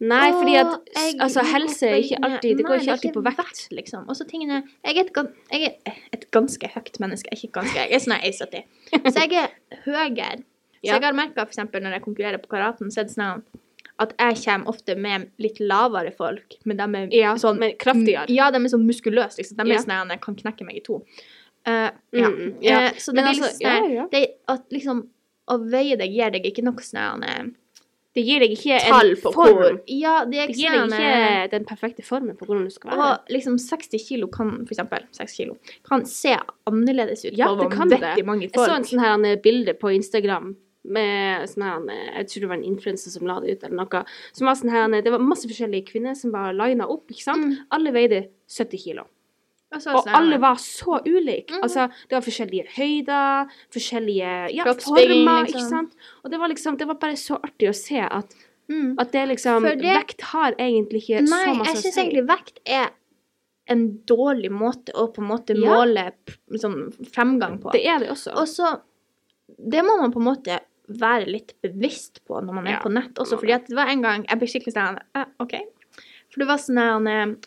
Nei, 0.00 0.30
fordi 0.32 0.54
at 0.56 0.70
altså, 1.20 1.42
helse 1.44 1.88
er 1.90 1.98
ikke 2.00 2.18
alltid 2.24 2.56
Det 2.56 2.64
går 2.64 2.78
ikke 2.80 2.92
alltid 2.94 3.12
på 3.12 3.22
vekt. 3.26 3.66
liksom. 3.70 4.06
Og 4.08 4.16
så 4.16 4.24
tingene 4.24 4.62
Jeg 4.84 4.96
er 4.96 5.00
et, 5.04 5.34
jeg 5.52 5.74
er 5.84 5.98
et 6.16 6.30
ganske 6.32 6.70
høyt 6.74 7.00
menneske. 7.02 7.28
Ikke 7.36 7.50
ganske, 7.60 7.76
jeg 7.76 7.92
er 7.92 8.00
sånn 8.00 8.16
1,70. 8.16 9.10
Så 9.12 9.26
jeg 9.26 9.36
er 9.42 9.50
høyere. 9.84 10.38
Så 10.80 10.94
jeg 10.94 11.04
har 11.04 11.12
merka 11.12 11.44
f.eks. 11.44 11.60
når 11.68 11.98
jeg 11.98 12.02
konkurrerer 12.06 12.40
på 12.40 12.48
karaten, 12.48 12.88
så 12.90 13.02
er 13.02 13.10
det 13.10 13.12
sånn 13.12 13.42
at 14.00 14.14
jeg 14.16 14.38
kommer 14.46 14.72
ofte 14.72 14.96
med 14.96 15.28
litt 15.36 15.58
lavere 15.60 16.12
folk, 16.16 16.56
men 16.64 16.78
de 16.78 16.86
er 17.02 17.12
Ja, 17.18 17.34
sånn 17.36 17.58
men 17.60 17.74
kraftigere. 17.76 18.32
Ja, 18.32 18.48
de 18.50 18.56
er 18.64 18.72
sånn 18.72 18.86
muskuløse, 18.88 19.36
liksom. 19.42 19.58
De 19.58 19.66
er 19.68 19.74
Ja. 19.74 19.82
sånn 19.84 20.08
jeg 20.08 20.20
kan 20.24 20.36
knekke 20.36 20.64
meg 20.64 20.76
i 20.76 20.80
to. 20.80 21.02
Uh, 21.68 21.90
ja. 22.16 22.28
Mm, 22.32 22.54
ja. 22.64 22.78
Uh, 22.88 22.96
så 22.96 23.12
det 23.12 23.20
Men 23.20 23.24
blir 23.34 23.42
altså, 23.42 23.48
litt 23.52 23.60
sånn 23.60 23.92
ja, 23.92 24.28
At 24.48 24.62
liksom 24.72 25.02
Å 25.50 25.58
veie 25.70 25.96
deg 26.00 26.10
gir 26.10 26.30
deg 26.30 26.46
ikke 26.46 26.64
noe 26.64 26.80
sånn 26.80 27.20
Det 28.16 28.24
gir 28.26 28.40
deg 28.42 28.50
ikke 28.56 28.78
tall 28.82 29.12
en 29.12 29.20
på 29.22 29.30
form. 29.36 29.76
Ja, 29.86 30.24
det 30.26 30.48
Det 30.50 30.56
gir 30.58 30.72
deg 30.74 30.90
ikke 30.90 31.50
den 31.52 31.64
perfekte 31.68 32.02
formen 32.02 32.34
på 32.36 32.48
hvordan 32.48 32.64
du 32.66 32.72
skal 32.74 32.90
være. 32.90 33.04
Og 33.04 33.30
liksom 33.36 33.58
60 33.62 34.02
kilo 34.08 34.26
kan, 34.26 34.50
for 34.66 34.74
eksempel, 34.74 35.04
6 35.14 35.36
kilo, 35.36 35.54
kan 35.86 36.02
se 36.10 36.34
annerledes 36.66 37.22
ut 37.28 37.38
Ja, 37.38 37.52
på 37.54 37.60
det 37.62 37.70
kan 37.76 37.88
det. 37.88 38.00
vanvittig 38.00 38.26
mange 38.26 38.42
Jeg 38.48 38.50
så 38.56 38.64
folk. 38.66 38.76
en 38.80 38.88
sånn 38.90 39.04
her 39.04 39.30
eh, 39.30 39.36
bilde 39.44 39.74
på 39.78 39.92
Instagram 39.94 40.56
med 40.90 41.46
sånn 41.52 41.62
her 41.62 41.86
eh, 41.92 42.18
Jeg 42.18 42.26
tror 42.32 42.40
det 42.40 42.48
var 42.50 42.56
en 42.58 42.64
influenser 42.72 43.10
som 43.14 43.26
la 43.30 43.38
det 43.40 43.54
ut, 43.54 43.62
eller 43.68 43.76
noe. 43.84 44.02
Som 44.32 44.46
var 44.50 44.54
sånn 44.58 44.70
her, 44.74 45.02
Det 45.02 45.12
var 45.14 45.18
masse 45.22 45.46
forskjellige 45.46 45.86
kvinner 45.92 46.14
som 46.18 46.32
var 46.32 46.52
lina 46.52 46.88
opp, 46.90 47.06
ikke 47.10 47.22
sant? 47.22 47.46
Mm. 47.46 47.56
Alle 47.70 47.92
veide 47.94 48.24
70 48.50 48.78
kilo. 48.88 49.06
Altså, 49.72 49.92
Og 49.94 50.08
alle 50.10 50.38
var 50.42 50.56
så 50.58 50.98
ulike. 51.06 51.52
Mhm. 51.54 51.62
Altså, 51.62 51.84
det 52.08 52.16
var 52.16 52.24
forskjellige 52.26 52.64
høyder, 52.76 53.50
forskjellige 53.70 54.30
ja, 54.56 54.64
former, 54.66 55.44
liksom. 55.44 55.46
ikke 55.46 55.66
sant? 55.68 55.92
Og 56.24 56.30
det 56.32 56.40
var 56.40 56.48
liksom 56.50 56.78
Det 56.78 56.88
var 56.88 56.94
bare 56.98 57.18
så 57.20 57.38
artig 57.38 57.68
å 57.70 57.74
se 57.74 58.00
at, 58.02 58.34
mm. 58.68 58.96
at 58.98 59.12
det 59.12 59.28
liksom 59.28 59.62
det- 59.62 59.84
Vekt 59.84 60.20
har 60.32 60.52
egentlig 60.58 61.04
ikke 61.04 61.22
Nei, 61.28 61.44
så 61.46 61.54
masse 61.54 61.70
jeg 61.70 61.76
å 61.76 61.82
syns 61.84 61.94
si. 61.94 62.00
egentlig 62.00 62.26
vekt 62.26 62.58
er 62.66 62.90
en 63.70 63.84
dårlig 64.10 64.50
måte 64.50 64.90
å 64.98 65.06
på 65.14 65.22
en 65.22 65.28
måte 65.28 65.54
Ja. 65.54 65.70
måle 65.70 66.12
sånn 66.58 66.90
fremgang 67.06 67.60
på. 67.62 67.70
Det 67.70 67.86
er 67.86 68.00
det 68.00 68.08
også. 68.10 68.34
Og 68.34 68.48
så 68.48 68.80
Det 69.70 69.82
må 69.84 70.00
man 70.00 70.12
på 70.12 70.18
en 70.20 70.24
måte 70.34 70.60
være 70.88 71.26
litt 71.26 71.54
bevisst 71.62 72.24
på 72.26 72.40
når 72.42 72.54
man 72.54 72.66
er 72.66 72.70
Ja, 72.72 72.78
på 72.80 72.90
nett 72.90 73.14
også. 73.14 73.38
Fordi 73.38 73.52
at 73.54 73.66
det 73.66 73.76
var 73.76 73.86
en 73.88 74.00
gang 74.02 74.24
jeg 74.28 74.38
ble 74.38 74.48
skikkelig 74.48 74.74
sånn 74.74 74.98
eh, 75.14 75.24
OK. 75.40 75.54
For 76.30 76.40
det 76.42 76.46
var 76.46 76.60
sånn 76.62 76.78
her, 76.78 77.00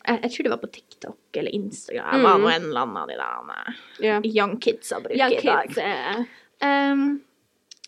jeg, 0.03 0.17
jeg 0.25 0.31
tror 0.33 0.43
det 0.43 0.51
var 0.51 0.61
på 0.63 0.71
TikTok 0.75 1.37
eller 1.39 1.53
Instagram. 1.55 2.11
Det 2.17 2.23
var 2.25 2.35
Mm. 2.37 2.41
nå 2.43 2.49
en 2.51 2.63
eller 2.69 2.81
annen 2.81 2.97
av 2.97 3.07
de 3.07 3.15
der 3.15 3.77
eh, 4.03 4.21
young 4.35 4.57
kidsa 4.59 4.99
bruker 4.99 5.15
Ja, 5.17 5.29
i 5.31 5.39
dag. 5.41 5.67
kids, 5.69 5.77
eh, 5.77 6.91
um, 6.91 7.21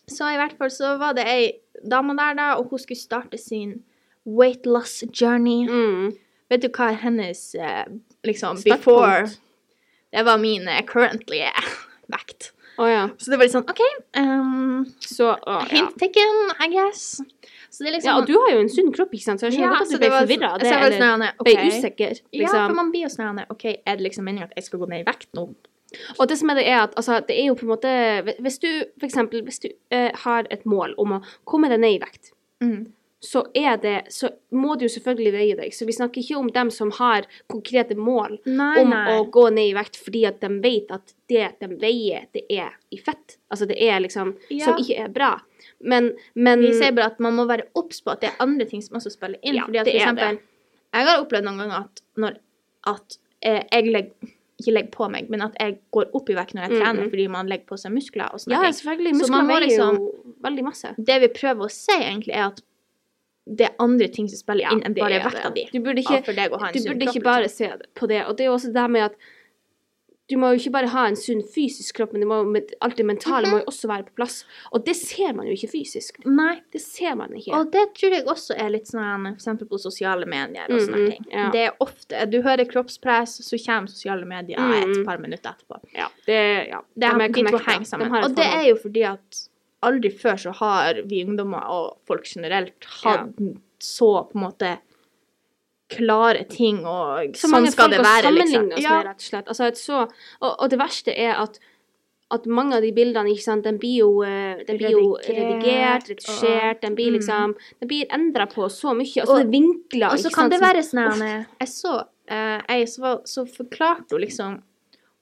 så 0.07 0.29
i 0.31 0.37
hvert 0.39 0.57
fall 0.57 0.69
så 0.71 0.97
var 1.01 1.13
det 1.17 1.25
ei 1.27 1.51
dame 1.83 2.15
der, 2.15 2.33
da, 2.39 2.55
og 2.55 2.69
hun 2.69 2.79
skulle 2.79 2.99
starte 3.01 3.37
sin 3.37 3.83
weight 4.25 4.65
loss 4.65 5.03
journey. 5.11 5.67
mm. 5.67 6.13
Vet 6.49 6.61
du 6.61 6.69
hva 6.69 6.91
hennes 7.01 7.55
eh, 7.55 7.85
liksom 8.23 8.55
Startpunkt. 8.57 8.77
before 8.85 9.29
Det 10.13 10.23
var 10.25 10.37
min 10.37 10.67
eh, 10.67 10.83
currently 10.85 11.39
eh, 11.41 11.71
vekt. 12.07 12.51
Oh, 12.77 12.87
ja. 12.89 13.09
Så 13.17 13.31
det 13.31 13.37
var 13.39 13.45
litt 13.47 13.53
sånn 13.55 13.67
OK. 13.69 13.81
Um, 14.17 14.85
Så 14.99 15.35
ja. 15.45 15.59
hint 15.71 15.97
taken, 15.99 16.51
I 16.59 16.67
guess. 16.71 17.19
Liksom 17.81 18.09
ja, 18.09 18.15
og 18.19 18.27
du 18.29 18.35
har 18.39 18.51
jo 18.53 18.63
en 18.63 18.71
sunn 18.71 18.91
kropp, 18.95 19.13
ikke 19.13 19.25
sant? 19.25 19.41
Så 19.41 19.49
jeg 19.49 19.57
skjønner 19.57 19.73
Ja, 19.73 19.79
godt 19.79 19.87
at 19.87 19.93
du 19.93 20.03
ble 20.03 20.11
forvirra 20.15 20.51
av 20.53 20.59
så 20.59 20.63
det, 20.63 20.71
jeg 20.71 20.81
var 20.81 20.91
eller 20.91 21.05
sånn, 21.05 21.45
ble 21.47 21.55
usikker, 21.69 22.13
Liksom. 22.15 22.27
Ja, 22.31 22.49
for 22.49 22.59
liksom. 22.59 22.75
man 22.79 22.91
blir 22.93 23.05
jo 23.05 23.13
sånn 23.13 23.41
OK, 23.45 23.65
er 23.73 23.97
det 23.97 24.05
liksom 24.05 24.27
meningen 24.27 24.49
at 24.49 24.55
jeg 24.55 24.67
skal 24.69 24.83
gå 24.83 24.89
ned 24.91 25.03
i 25.03 25.07
vekt 25.07 25.29
nå? 25.35 25.47
Og 26.19 26.27
det 26.27 26.37
som 26.39 26.49
er 26.51 26.59
det, 26.59 26.67
er 26.67 26.79
at 26.83 26.95
altså, 26.99 27.19
det 27.27 27.35
er 27.39 27.45
jo 27.47 27.55
på 27.55 27.63
en 27.63 27.69
måte 27.71 27.91
Hvis 28.43 28.57
du 28.59 28.67
for 28.99 29.05
eksempel 29.07 29.43
hvis 29.45 29.61
du 29.63 29.69
uh, 29.93 30.09
har 30.25 30.49
et 30.51 30.65
mål 30.67 30.95
om 30.99 31.19
å 31.19 31.19
komme 31.47 31.69
deg 31.71 31.79
ned 31.83 31.99
i 31.99 32.01
vekt, 32.03 32.31
Mm. 32.63 32.85
Så 33.23 33.41
er 33.55 33.77
det 33.81 34.11
Så 34.13 34.29
må 34.51 34.75
du 34.77 34.85
jo 34.85 34.89
selvfølgelig 34.91 35.31
veie 35.33 35.55
deg. 35.55 35.71
Så 35.73 35.85
vi 35.87 35.93
snakker 35.93 36.21
ikke 36.21 36.37
om 36.37 36.47
dem 36.53 36.69
som 36.69 36.91
har 36.91 37.25
konkrete 37.49 37.95
mål 37.97 38.37
Nei, 38.45 38.81
om 38.83 38.89
nei. 38.89 39.15
å 39.17 39.23
gå 39.31 39.47
ned 39.53 39.71
i 39.71 39.73
vekt 39.73 39.97
fordi 39.97 40.25
at 40.27 40.39
de 40.41 40.49
vet 40.61 40.91
at 40.91 41.13
det 41.31 41.47
de 41.59 41.67
veier, 41.81 42.27
det 42.33 42.43
er 42.51 42.71
i 42.91 42.97
fett. 43.01 43.37
Altså 43.49 43.65
det 43.67 43.77
er 43.81 43.99
liksom 44.03 44.35
Ja. 44.49 44.65
Som 44.65 44.77
ikke 44.77 44.99
er 45.05 45.09
bra. 45.09 45.41
Men, 45.81 46.11
men 46.35 46.59
Vi 46.61 46.73
sier 46.73 46.91
bare 46.93 47.07
at 47.13 47.19
man 47.19 47.33
må 47.35 47.47
være 47.47 47.65
obs 47.75 48.01
på 48.01 48.11
at 48.11 48.21
det 48.21 48.29
er 48.29 48.43
andre 48.45 48.65
ting 48.65 48.81
som 48.81 48.97
også 48.97 49.11
spiller 49.15 49.39
inn. 49.41 49.55
Ja, 49.55 49.65
fordi 49.65 49.79
at 49.79 49.87
for 49.87 49.99
eksempel, 49.99 50.39
jeg 50.93 51.05
har 51.07 51.23
opplevd 51.23 51.43
noen 51.45 51.57
ganger 51.63 51.79
at 51.85 52.01
når 52.17 52.37
at 52.85 53.17
eh, 53.41 53.63
jeg 53.71 53.87
legger 53.91 54.33
ikke 54.61 54.71
legger 54.71 54.91
på 54.93 55.09
meg, 55.11 55.29
men 55.29 55.41
at 55.41 55.55
jeg 55.59 55.79
går 55.91 56.13
opp 56.15 56.29
i 56.29 56.35
vekt 56.37 56.53
når 56.55 56.61
jeg 56.69 56.71
Mhm. 56.71 56.79
trener 56.79 57.09
fordi 57.09 57.27
man 57.27 57.47
legger 57.47 57.65
på 57.65 57.77
seg 57.77 57.91
muskler 57.91 58.29
og 58.33 58.39
sånne 58.39 58.53
Ja, 58.55 58.61
ting. 58.61 58.73
selvfølgelig. 58.77 59.11
Så 59.11 59.19
Muskler 59.19 59.35
man 59.35 59.47
må 59.47 59.59
liksom- 59.59 59.97
jo 59.97 60.33
veldig 60.45 60.63
masse. 60.63 60.95
Det 61.03 61.19
vi 61.21 61.27
prøver 61.27 61.65
å 61.65 61.71
si 61.71 61.91
egentlig 61.91 62.35
er 62.35 62.45
at 62.47 62.61
det 63.47 63.67
er 63.69 63.75
andre 63.79 64.07
ting 64.09 64.27
som 64.27 64.37
spiller 64.41 64.71
inn 64.73 64.81
enn 64.83 64.95
bare 64.97 65.19
vekta 65.21 65.53
di. 65.53 65.67
Du 65.71 65.79
burde 65.79 66.01
ikke, 66.01 66.21
du 66.25 66.83
burde 66.89 67.05
ikke 67.11 67.23
bare 67.23 67.43
liksom. 67.45 67.57
se 67.79 67.89
på 67.95 68.07
det. 68.07 68.25
Og 68.25 68.35
det 68.37 68.45
er 68.45 68.49
jo 68.49 68.53
også 68.57 68.73
det 68.73 68.89
med 68.91 69.01
at 69.11 69.15
du 70.27 70.39
må 70.41 70.47
jo 70.49 70.57
ikke 70.57 70.71
bare 70.73 70.87
ha 70.89 71.03
en 71.05 71.15
sunn 71.15 71.43
fysisk 71.53 71.99
kropp, 71.99 72.11
men 72.15 72.23
det 72.23 72.27
må, 72.27 72.39
alt 72.81 72.95
det 72.97 73.05
mentale 73.05 73.45
Mhm. 73.45 73.51
må 73.53 73.57
jo 73.59 73.65
også 73.69 73.87
være 73.91 74.05
på 74.07 74.15
plass. 74.17 74.43
Og 74.73 74.83
det 74.83 74.95
ser 74.95 75.33
man 75.37 75.45
jo 75.45 75.53
ikke 75.53 75.69
fysisk. 75.69 76.17
Nei. 76.25 76.61
Det 76.73 76.81
ser 76.81 77.13
man 77.13 77.29
ikke. 77.29 77.53
Og 77.53 77.69
det 77.71 77.93
tror 77.93 78.09
jeg 78.15 78.25
også 78.25 78.57
er 78.57 78.69
litt 78.71 78.87
sånn 78.87 79.27
eksempel 79.35 79.67
på 79.69 79.77
sosiale 79.79 80.25
medier 80.25 80.65
og 80.67 80.79
sånne 80.81 80.97
Mm, 81.05 81.11
ting. 81.11 81.25
ja. 81.31 81.51
Det 81.51 81.61
er 81.67 81.71
ofte 81.79 82.25
Du 82.31 82.41
hører 82.41 82.65
kroppspress, 82.65 83.37
så 83.45 83.55
kommer 83.63 83.87
sosiale 83.87 84.25
medier 84.25 84.57
Mm. 84.57 84.97
et 84.99 85.05
par 85.05 85.19
minutter 85.19 85.51
etterpå. 85.53 85.79
ja, 85.93 86.07
det, 86.25 86.69
ja. 86.69 86.81
Det 86.97 87.03
er, 87.03 87.21
er 87.21 87.27
de 87.27 87.43
to 87.43 87.57
henger 87.59 87.85
sammen. 87.85 88.23
Og 88.23 88.35
det 88.35 88.45
er 88.45 88.63
jo 88.69 88.75
fordi 88.81 89.03
at 89.03 89.49
aldri 89.87 90.11
før 90.11 90.37
så 90.41 90.53
har 90.61 91.01
vi 91.09 91.23
ungdommer 91.25 91.63
og 91.71 91.97
folk 92.09 92.25
generelt 92.29 92.87
hatt 93.03 93.37
så 93.79 94.11
på 94.31 94.37
en 94.39 94.45
måte 94.47 94.73
klare 95.95 96.43
ting, 96.49 96.79
og 96.89 97.35
så 97.37 97.47
sånn 97.51 97.67
skal 97.69 97.91
det 97.93 97.99
være, 98.01 98.31
liksom. 98.33 98.49
sammenligne 98.65 98.77
oss 98.79 98.83
Ja, 98.83 98.97
med, 98.97 99.05
rett 99.11 99.21
og 99.21 99.27
slett. 99.29 99.47
Altså 99.53 99.67
et 99.69 99.77
så, 99.77 99.99
og, 100.41 100.51
og 100.63 100.69
det 100.73 100.79
verste 100.81 101.13
er 101.13 101.35
at 101.43 101.59
at 102.33 102.47
mange 102.49 102.73
av 102.73 102.81
de 102.81 102.89
bildene, 102.91 103.29
ikke 103.29 103.43
sant, 103.45 103.63
den 103.67 103.77
blir 103.77 103.99
jo, 103.99 104.07
eh, 104.25 104.63
den 104.65 104.79
blir 104.79 104.95
jo 104.95 105.11
Redigert, 105.21 106.07
retusjert, 106.09 106.81
den 106.81 106.95
blir 106.97 107.11
Mm. 107.11 107.17
liksom 107.19 107.53
Den 107.79 107.87
blir 107.87 108.07
endra 108.09 108.47
på 108.49 108.65
så 108.65 108.95
mye. 108.97 109.21
Altså 109.21 109.29
Og- 109.35 109.37
det 109.37 109.45
er 109.45 109.51
vinkler, 109.51 110.07
og 110.11 110.17
så 110.17 110.31
kan 110.33 110.49
sant, 110.49 110.51
det 110.51 110.61
være 110.61 110.81
sånn 110.83 111.45
Jeg 111.61 111.67
så 111.69 111.93
uh, 112.31 112.85
som 112.87 113.01
var 113.03 113.21
Så 113.25 113.45
forklarte 113.45 114.09
hun 114.11 114.21
liksom 114.21 114.61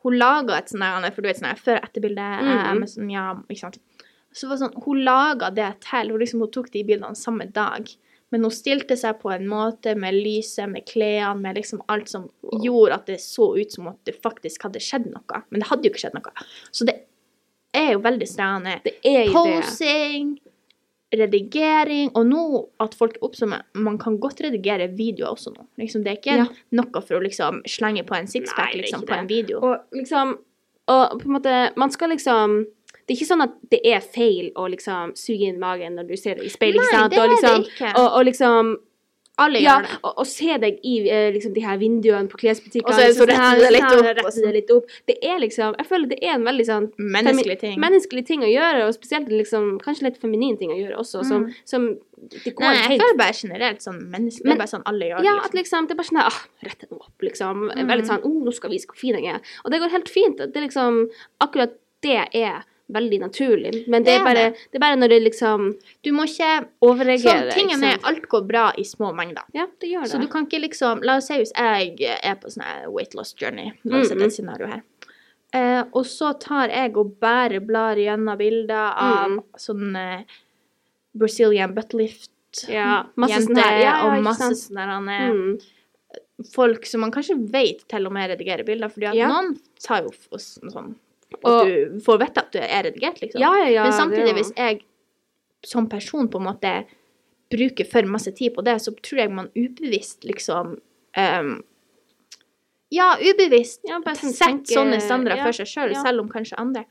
Hun 0.03 0.13
laga 0.17 0.57
et 0.57 0.69
sånn 0.69 1.11
For 1.13 1.21
du 1.21 1.27
vet 1.27 1.35
sånn 1.41 1.49
her 1.51 1.59
før-etterbilde 1.59 2.23
eh, 2.39 2.71
Mhm. 2.71 2.79
med 2.79 2.89
sånn 2.89 3.11
Ja, 3.11 3.35
ikke 3.49 3.59
sant. 3.59 3.77
Så 4.33 4.47
var 4.49 4.57
det 4.57 4.65
sånn 4.65 4.83
Hun 4.85 5.03
laga 5.05 5.49
det 5.53 5.67
til 5.85 6.09
Hun 6.11 6.19
liksom 6.19 6.39
Hun 6.41 6.51
tok 6.51 6.71
de 6.73 6.83
bildene 6.87 7.15
samme 7.15 7.45
dag. 7.53 7.87
Men 8.33 8.41
hun 8.47 8.51
stilte 8.51 8.95
seg 8.97 9.19
på 9.21 9.29
en 9.29 9.43
måte 9.45 9.91
med 9.95 10.15
lyset, 10.17 10.65
med 10.71 10.87
klærne, 10.89 11.37
med 11.39 11.59
liksom 11.59 11.83
alt 11.93 12.09
som 12.09 12.23
gjorde 12.63 12.95
at 12.95 13.05
det 13.11 13.19
så 13.21 13.51
ut 13.59 13.71
som 13.71 13.87
at 13.91 13.99
det 14.09 14.15
faktisk 14.23 14.63
hadde 14.65 14.81
skjedd 14.81 15.05
noe. 15.11 15.43
Men 15.51 15.61
det 15.61 15.67
hadde 15.69 15.85
jo 15.85 15.91
ikke 15.93 16.01
skjedd 16.07 16.15
noe. 16.17 16.33
Så 16.73 16.87
det 16.89 16.95
er 17.77 17.91
jo 17.93 18.01
veldig 18.01 18.25
stjerne. 18.31 18.79
Det 18.87 18.95
er 19.05 19.27
jo 19.29 19.43
det. 19.45 19.59
Posing, 19.61 20.31
redigering, 21.13 22.09
og 22.17 22.25
nå 22.25 22.41
at 22.81 22.95
folk 22.97 23.19
oppsummer 23.25 23.61
Man 23.77 23.99
kan 24.01 24.17
godt 24.21 24.41
redigere 24.41 24.89
videoer 24.97 25.35
også 25.35 25.53
nå. 25.53 25.67
Liksom, 25.77 26.01
det 26.03 26.11
er 26.15 26.17
ikke 26.21 26.37
Ja. 26.39 26.47
noe 26.71 27.01
for 27.05 27.19
å 27.19 27.21
liksom 27.23 27.61
slenge 27.69 28.03
på 28.05 28.15
en 28.17 28.25
sixpack 28.27 28.73
liksom, 28.73 29.05
på 29.05 29.13
en 29.13 29.27
video. 29.27 29.59
Og 29.61 29.77
liksom 29.93 30.37
Og 30.87 31.19
på 31.21 31.25
en 31.29 31.33
måte 31.37 31.77
Man 31.77 31.91
skal 31.91 32.09
liksom 32.09 32.65
er 33.13 33.19
ikke 33.19 33.29
sånn 33.33 33.43
at 33.45 33.53
det 33.71 33.81
er 33.85 33.99
feil 34.01 34.49
å 34.59 34.65
liksom 34.73 35.13
suge 35.15 35.47
inn 35.51 35.59
magen 35.61 35.95
når 35.95 36.09
du 36.09 36.17
ser 36.17 36.35
det 36.41 36.49
i 36.49 36.49
speilet, 36.53 36.81
ikke 36.81 36.91
sant? 36.97 37.13
Nei, 37.13 37.13
det 37.13 37.19
og 37.21 37.29
er 37.29 37.35
liksom, 37.37 37.61
det 37.63 37.71
ikke. 37.77 37.93
Og, 38.01 38.09
og 38.19 38.25
liksom 38.31 38.73
Alle 39.41 39.57
Ja, 39.63 39.79
gjør 39.79 39.85
det. 39.89 39.95
og, 40.05 40.11
og 40.21 40.27
se 40.29 40.57
deg 40.61 40.75
i 40.85 40.91
eh, 41.09 41.31
liksom 41.33 41.53
de 41.55 41.61
her 41.65 41.77
vinduene 41.81 42.29
på 42.29 42.37
klesbutikkene. 42.37 42.85
Og 42.85 42.93
så 42.93 43.01
det 43.07 43.15
så 43.17 43.25
liksom, 43.25 43.31
retter 43.33 43.57
du 43.57 43.63
det 43.63 43.71
litt 43.73 44.19
opp, 44.19 44.25
og 44.27 44.33
så- 44.35 44.43
det 44.45 44.51
litt 44.53 44.71
opp. 44.75 44.91
Det 45.09 45.15
er 45.25 45.39
liksom 45.41 45.73
Jeg 45.79 45.87
føler 45.89 46.07
det 46.11 46.19
er 46.21 46.33
en 46.35 46.43
veldig 46.45 46.65
sånn 46.67 46.85
Menneskelig 47.01 47.55
ting. 47.63 47.79
menneskelig 47.81 48.25
ting 48.27 48.41
å 48.45 48.51
gjøre, 48.51 48.83
og 48.85 48.93
spesielt 48.93 49.27
liksom 49.33 49.79
kanskje 49.81 50.03
litt 50.05 50.19
feminin 50.21 50.59
ting 50.59 50.69
å 50.69 50.77
gjøre 50.77 50.99
også, 51.01 51.23
som, 51.25 51.45
Mm. 51.47 51.55
som 51.65 51.87
det 52.29 52.53
går 52.53 52.61
Nei, 52.61 52.73
jeg 52.77 52.89
helt 52.91 53.01
føler 53.01 53.17
bare 53.17 53.33
generelt 53.41 53.81
sånn 53.81 53.99
menneskelig. 54.13 54.43
Det 54.45 54.53
er 54.53 54.61
bare 54.61 54.73
sånn 54.75 54.83
alle 54.85 55.05
gjør 55.09 55.17
det. 55.17 55.25
Ja, 55.25 55.33
liksom. 55.33 55.45
at 55.49 55.53
liksom, 55.57 55.87
det 55.87 55.91
er 55.91 55.97
bare 56.03 56.09
sånn 56.11 56.21
ah, 56.21 56.39
rette 56.69 56.89
den 56.89 56.99
opp, 57.01 57.17
liksom. 57.25 57.55
Mm. 57.73 57.87
Veldig 57.89 58.05
sånn 58.05 58.21
oh, 58.29 58.37
nå 58.45 58.53
skal 58.53 58.69
vi 58.69 58.75
vise 58.77 58.85
hvor 58.85 59.01
fin 59.01 59.15
jeg 59.17 59.33
er. 59.33 59.41
Og 59.65 59.71
det 59.71 59.79
går 59.81 59.89
helt 59.97 60.09
fint. 60.13 60.37
Det 60.37 60.55
er 60.55 60.67
liksom 60.69 61.09
Akkurat 61.41 61.73
det 62.05 62.27
er 62.35 62.63
veldig 62.91 63.19
naturlig. 63.21 63.87
Men 63.87 64.03
det, 64.03 64.11
Det 64.11 64.15
er 64.19 64.23
bare, 64.25 64.45
det. 64.51 64.75
er 64.75 64.79
bare 64.79 64.95
når 64.99 65.09
det 65.09 65.21
liksom 65.23 65.69
Du 66.03 66.11
må 66.11 66.25
ikke 66.27 66.67
overreagere. 66.81 67.49
Sånn, 67.49 67.53
tingen 67.55 67.83
er 67.83 67.97
alt 68.03 68.27
går 68.29 68.45
bra 68.47 68.71
i 68.77 68.83
små 68.83 69.13
mengder. 69.15 69.43
Ja, 69.53 69.67
det 69.79 69.89
gjør 69.89 70.03
det. 70.03 70.11
Så 70.11 70.19
du 70.21 70.27
kan 70.27 70.45
ikke 70.45 70.59
liksom 70.61 71.01
La 71.03 71.15
oss 71.17 71.27
si 71.27 71.33
hvis 71.39 71.53
jeg 71.55 71.95
er 72.23 72.35
på 72.35 72.51
sånn 72.51 72.91
weight 72.91 73.13
loss 73.15 73.33
journey. 73.39 73.71
La 73.85 73.99
oss 74.01 74.09
sette 74.09 74.19
Mhm. 74.19 74.25
et 74.27 74.33
scenario 74.33 74.67
her. 74.67 74.83
Eh, 75.53 75.83
og 75.93 76.03
så 76.05 76.33
tar 76.39 76.67
jeg 76.69 76.97
og 76.97 77.19
bare 77.19 77.59
blar 77.61 77.95
gjennom 77.95 78.37
bilder 78.37 78.93
av 78.97 79.29
mm. 79.29 79.43
sånn 79.55 79.95
eh, 79.95 80.23
Brazilian 81.15 81.73
buttlift. 81.75 82.31
Ja, 82.69 83.05
masse 83.15 83.33
jenter 83.39 83.53
sånn 83.53 83.63
her. 83.63 83.77
Ja, 83.79 83.83
ja, 83.83 84.17
og 84.17 84.23
masse 84.23 84.49
sånne 84.57 85.19
eh, 85.19 85.31
mm. 85.31 85.61
folk 86.53 86.85
som 86.85 87.01
man 87.01 87.11
kanskje 87.11 87.37
vet 87.53 87.87
til 87.89 88.05
og 88.05 88.13
med 88.13 88.29
redigerer 88.33 88.65
bilder, 88.65 88.89
fordi 88.89 89.07
at 89.09 89.15
Ja. 89.15 89.27
noen 89.29 89.55
tar 89.81 90.03
jo 90.03 90.09
f- 90.13 90.27
sånn 91.41 91.45
At 91.45 91.61
Og- 91.63 91.67
du 91.67 91.99
får 92.05 92.19
vite 92.19 92.37
at 92.37 92.51
du 92.51 92.59
er 92.59 92.83
redigert, 92.83 93.21
liksom. 93.21 93.39
Ja, 93.41 93.53
ja, 93.63 93.67
ja. 93.69 93.83
Men 93.83 93.91
samtidig, 93.93 94.33
hvis 94.35 94.53
jeg 94.57 94.81
som 95.65 95.87
person 95.87 96.27
på 96.29 96.39
en 96.39 96.45
måte 96.47 96.85
bruker 97.51 97.85
for 97.85 98.01
masse 98.03 98.31
tid 98.35 98.53
på 98.55 98.63
det, 98.63 98.75
så 98.81 98.91
tror 99.01 99.17
jeg 99.19 99.31
man 99.31 99.49
ubevisst 99.55 100.23
liksom 100.23 100.79
um, 101.17 101.63
Ja, 102.93 103.15
ubevisst 103.19 103.81
Ja, 103.87 103.99
sånn 104.05 104.33
setter 104.33 104.75
sånne 104.77 104.99
standarder 105.01 105.41
for 105.43 105.51
seg 105.51 105.65
sjøl, 105.67 105.93
ja. 105.95 106.01
selv 106.03 106.19
om 106.21 106.29
kanskje 106.29 106.53
andre. 106.61 106.85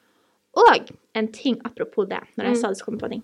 Og 0.58 0.90
en 1.14 1.28
ting 1.28 1.60
apropos 1.64 2.08
det, 2.08 2.20
når 2.36 2.44
jeg 2.44 2.54
Mm. 2.56 2.60
sa 2.60 2.68
det, 2.68 2.76
så 2.78 2.84
kom 2.84 2.94
jeg 2.98 3.02
på 3.02 3.08
ting. 3.10 3.22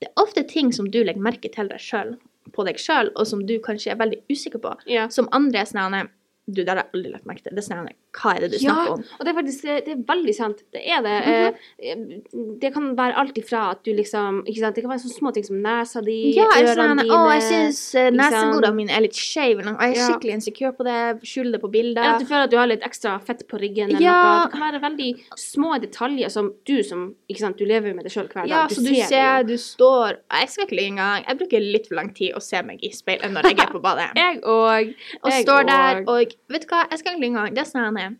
Det 0.00 0.08
er 0.08 0.22
ofte 0.22 0.46
ting 0.48 0.70
som 0.72 0.90
du 0.90 1.02
legger 1.02 1.20
merke 1.20 1.50
til 1.50 1.66
deg 1.68 1.80
selv, 1.80 2.18
på 2.52 2.64
deg 2.64 2.76
sjøl, 2.76 3.10
og 3.16 3.26
som 3.26 3.44
du 3.44 3.58
kanskje 3.58 3.90
er 3.92 3.96
veldig 3.96 4.22
usikker 4.30 4.60
på, 4.60 5.10
som 5.10 5.28
andre 5.32 5.60
er 5.60 5.64
sånn 5.64 6.10
Du, 6.48 6.62
det 6.64 6.68
har 6.72 6.78
jeg 6.80 6.88
aldri 6.96 7.10
lagt 7.12 7.26
merke 7.28 7.42
til. 7.44 7.52
Det 7.52 7.60
er 7.60 7.66
sånn 7.68 7.88
Hva 8.18 8.30
er 8.34 8.40
det 8.40 8.48
du 8.54 8.56
Ja, 8.56 8.72
snakker 8.72 8.92
om? 8.94 9.02
og 9.18 9.24
det 9.26 9.28
er 9.32 9.36
faktisk 9.36 9.62
det, 9.68 9.88
er 9.92 9.98
veldig 10.08 10.34
sant. 10.34 10.62
Det 10.72 10.80
er 10.88 11.02
det. 11.04 11.16
Mm 11.26 11.34
-hmm. 11.44 12.58
det 12.60 12.72
kan 12.72 12.96
være 12.96 13.14
alt 13.20 13.36
ifra 13.38 13.70
at 13.70 13.84
du 13.84 13.92
liksom 13.92 14.42
ikke 14.46 14.60
sant? 14.60 14.74
Det 14.74 14.82
kan 14.84 14.90
være 14.90 15.02
sånne 15.04 15.18
små 15.18 15.30
ting 15.34 15.44
som 15.44 15.56
nesa 15.62 16.00
di, 16.00 16.34
Ja, 16.36 16.46
ørene 16.56 16.74
sånn, 16.74 16.98
dine 17.02 17.14
å, 17.14 17.32
jeg 17.34 17.42
syns 17.42 17.94
uh, 17.94 18.10
liksom- 18.10 18.74
mine 18.76 18.90
er 18.96 19.00
litt 19.00 19.14
skeive, 19.14 19.62
jeg 19.64 19.76
er 19.76 19.94
Ja. 19.94 20.08
skikkelig 20.08 20.32
insecure 20.38 20.72
på 20.72 20.84
det, 20.84 21.20
skjuler 21.22 21.52
det 21.52 21.60
på 21.60 21.70
bilder. 21.70 22.02
Eller 22.02 22.14
at 22.14 22.20
du 22.20 22.26
føler 22.26 22.44
at 22.44 22.50
du 22.50 22.56
har 22.56 22.66
litt 22.66 22.82
ekstra 22.82 23.18
fett 23.20 23.46
på 23.48 23.58
ryggen. 23.60 23.88
Eller 23.90 24.00
Ja. 24.00 24.22
noe. 24.22 24.44
Det 24.48 24.52
kan 24.52 24.72
være 24.72 24.80
veldig 24.82 25.10
små 25.36 25.78
detaljer 25.80 26.28
som 26.30 26.52
du 26.64 26.82
som 26.82 27.14
ikke 27.30 27.38
sant, 27.40 27.56
du 27.58 27.64
lever 27.64 27.94
med 27.94 28.04
det 28.04 28.12
sjøl 28.12 28.28
hver 28.28 28.46
dag. 28.46 28.48
Ja, 28.48 28.66
så 28.68 28.80
du 28.82 28.94
ser, 28.94 29.38
jo. 29.40 29.46
du 29.48 29.56
står 29.58 30.16
Jeg 30.30 30.48
skal 30.48 30.64
ikke 30.66 30.86
engang 30.86 31.24
Jeg 31.26 31.38
bruker 31.38 31.60
litt 31.60 31.86
for 31.88 31.94
lang 31.96 32.14
tid 32.14 32.34
å 32.34 32.40
se 32.42 32.62
meg 32.62 32.78
i 32.82 32.88
speilet 32.90 33.30
når 33.32 33.42
jeg 33.42 33.58
er 33.58 33.72
på 33.72 33.80
badet. 33.82 34.10
Jeg 34.16 34.40
òg. 34.42 34.94
Og 35.22 35.28
og 35.28 35.32
står 35.32 35.66
der 35.66 36.02
og- 36.06 36.08
og 36.08 36.32
Vet 36.48 36.64
du 36.64 36.70
hva, 36.72 36.84
jeg 36.90 37.00
skal 37.00 37.12
egentlig 37.14 37.30
engang 37.32 37.54
Det 37.54 37.62
er 37.64 37.68
sånn 37.70 37.98
her 37.98 38.16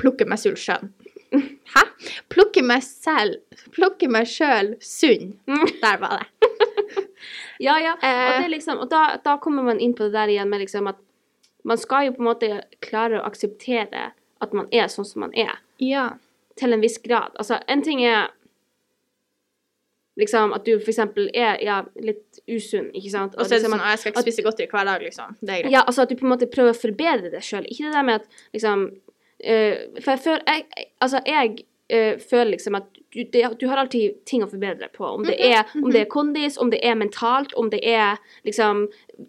Plukke 0.00 0.26
meg 0.26 0.40
selv 0.40 0.56
sjøl. 0.58 0.88
Hæ? 1.74 1.82
Plukke 2.32 2.62
meg 2.66 2.82
selv 2.86 3.40
Plukke 3.74 4.08
meg 4.10 4.26
sjøl 4.30 4.74
sunn. 4.82 5.34
Der 5.84 5.98
var 6.02 6.22
det. 6.22 6.50
Ja, 7.62 7.76
ja. 7.78 7.94
Og, 7.94 8.04
Eh. 8.04 8.42
det 8.42 8.50
liksom, 8.50 8.80
og 8.82 8.90
da, 8.90 9.16
da 9.24 9.36
kommer 9.38 9.62
man 9.62 9.80
inn 9.80 9.94
på 9.94 10.08
det 10.08 10.12
der 10.16 10.32
igjen 10.32 10.50
med 10.50 10.60
liksom 10.64 10.88
at 10.90 10.98
man 11.64 11.78
skal 11.80 12.08
jo 12.08 12.12
på 12.16 12.20
en 12.24 12.28
måte 12.28 12.48
klare 12.84 13.20
å 13.20 13.26
akseptere 13.28 14.10
at 14.44 14.52
man 14.52 14.66
er 14.74 14.90
sånn 14.92 15.06
som 15.08 15.22
man 15.24 15.32
er. 15.38 15.54
Ja. 15.80 16.10
til 16.58 16.72
en 16.72 16.82
viss 16.84 16.98
grad. 17.02 17.32
Altså, 17.40 17.56
en 17.66 17.80
ting 17.82 18.02
er 18.04 18.28
liksom 20.18 20.52
at 20.54 20.64
du 20.64 20.78
for 20.78 20.90
eksempel 20.92 21.28
er 21.34 21.58
ja, 21.62 21.82
litt 22.00 22.40
usunn, 22.48 22.90
ikke 22.94 23.10
sant? 23.10 23.34
Og 23.36 23.46
så 23.46 23.54
er 23.54 23.58
det 23.58 23.62
liksom 23.64 23.72
sånn 23.78 23.80
at- 23.80 23.90
Jeg 23.90 23.98
skal 23.98 24.12
ikke 24.12 24.18
at- 24.18 24.24
spise 24.28 24.42
godteri 24.46 24.68
hver 24.70 24.84
dag, 24.84 25.00
liksom. 25.02 25.36
Det 25.40 25.50
er 25.50 25.62
greit. 25.62 25.72
Ja, 25.72 25.82
altså 25.86 26.02
at 26.02 26.08
du 26.08 26.16
på 26.16 26.24
en 26.26 26.32
måte 26.38 26.46
prøver 26.50 26.70
å 26.70 26.80
forbedre 26.80 27.30
deg 27.30 27.42
sjøl. 27.42 27.66
Ikke 27.66 27.84
det 27.88 27.92
der 27.92 28.02
med 28.02 28.14
at 28.20 28.26
liksom 28.54 28.84
uh, 29.44 30.00
For 30.00 30.10
jeg 30.14 30.20
føler 30.20 30.42
jeg, 30.46 30.64
Altså, 31.02 31.20
jeg 31.26 31.64
uh, 31.92 32.18
føler 32.20 32.50
liksom 32.56 32.76
at 32.76 32.84
du, 33.14 33.22
det, 33.30 33.58
du 33.60 33.68
har 33.68 33.76
alltid 33.78 34.24
ting 34.26 34.42
å 34.42 34.48
forbedre 34.50 34.88
på. 34.92 35.04
Om 35.04 35.22
det, 35.24 35.36
Mhm, 35.38 35.52
er, 35.52 35.64
om 35.84 35.90
det 35.92 36.00
er 36.00 36.06
kondis, 36.10 36.56
om 36.58 36.70
det 36.70 36.80
er 36.82 36.94
mentalt, 36.96 37.52
om 37.56 37.68
det 37.70 37.80
er 37.86 38.16
liksom 38.44 38.88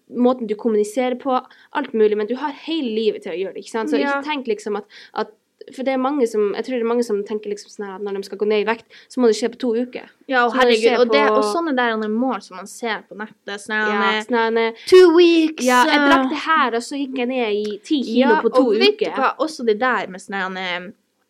måten 0.09 0.47
du 0.47 0.55
kommuniserer 0.55 1.15
på. 1.21 1.35
Alt 1.73 1.93
mulig. 1.93 2.17
Men 2.17 2.25
du 2.27 2.35
har 2.35 2.51
hele 2.51 2.89
livet 2.95 3.21
til 3.23 3.31
å 3.33 3.37
gjøre 3.37 3.53
det, 3.53 3.63
ikke 3.65 3.69
sant? 3.75 3.89
Så 3.91 3.99
Ja. 3.99 4.21
ikke 4.21 4.25
tenk 4.25 4.47
liksom 4.47 4.77
at, 4.77 4.85
at 5.13 5.29
for 5.73 5.81
det 5.87 5.93
er 5.95 5.97
mange 5.97 6.27
som, 6.29 6.51
jeg 6.53 6.65
tror 6.67 6.75
det 6.75 6.83
er 6.83 6.89
mange 6.91 7.03
som 7.07 7.23
tenker 7.25 7.49
liksom 7.49 7.71
sånn 7.73 7.87
at 7.95 8.03
når 8.05 8.19
de 8.19 8.23
skal 8.27 8.37
gå 8.37 8.47
ned 8.51 8.61
i 8.61 8.67
vekt, 8.67 8.85
så 9.09 9.21
må 9.21 9.29
det 9.31 9.37
skje 9.39 9.49
på 9.55 9.59
to 9.63 9.71
uker. 9.81 10.11
Ja, 10.29 10.43
og 10.45 10.53
herregud. 10.59 10.99
Og, 10.99 11.09
det, 11.13 11.23
og 11.33 11.41
sånne 11.49 11.73
der 11.77 11.95
mål 12.11 12.41
som 12.45 12.59
man 12.59 12.67
ser 12.69 13.01
på 13.09 13.17
nettet. 13.17 13.57
Sånn 13.63 13.75
Ja, 13.75 13.97
her, 14.03 14.21
sånn 14.27 14.61
Two 14.91 15.15
weeks! 15.17 15.63
ja, 15.65 15.81
jeg 15.89 16.05
drakk 16.05 16.29
det 16.29 16.43
her, 16.45 16.77
og 16.77 16.83
så 16.85 16.99
gikk 17.01 17.17
jeg 17.23 17.31
ned 17.31 17.59
i 17.63 17.77
ti 17.81 18.01
kilo 18.03 18.35
ja, 18.35 18.39
på 18.43 18.51
to 18.53 18.65
og 18.69 18.79
vet 18.81 18.99
du 19.01 19.09
hva, 19.17 19.33
også 19.41 19.65
det 19.65 19.79
der 19.81 20.07
med 20.13 20.21
sånne 20.21 20.41
her, 20.69 20.89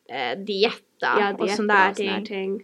eh, 0.09 0.33
dietter 0.35 1.19
Ja, 1.21 1.31
og 1.35 1.47
sånne 1.49 1.67
der 1.75 1.89
og 1.91 1.95
sånne 1.99 2.15
ting. 2.15 2.25
ting. 2.25 2.55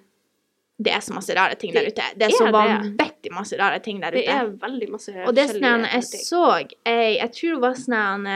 Det 0.81 0.91
er 0.95 1.01
så 1.05 1.13
masse 1.13 1.35
rare 1.37 1.55
ting 1.61 1.73
der 1.75 1.85
ute. 1.87 2.01
Det 2.17 2.25
er 2.25 2.31
er 2.31 2.37
så 2.39 2.45
det. 2.47 2.53
vanvittig 2.55 3.31
masse 3.35 3.57
rare 3.59 3.79
ting 3.85 3.99
der 4.01 4.11
Det 4.11 4.23
ute. 4.25 4.31
er 4.33 4.45
veldig 4.63 4.89
masse 4.89 5.13
Og 5.27 5.35
det 5.35 5.47
sånn 5.51 5.85
jeg 5.85 6.03
så 6.03 6.43
jeg, 6.57 7.17
Jeg 7.19 7.31
tror 7.37 7.51
det 7.53 7.61
var 7.61 7.75
sånn 7.77 8.27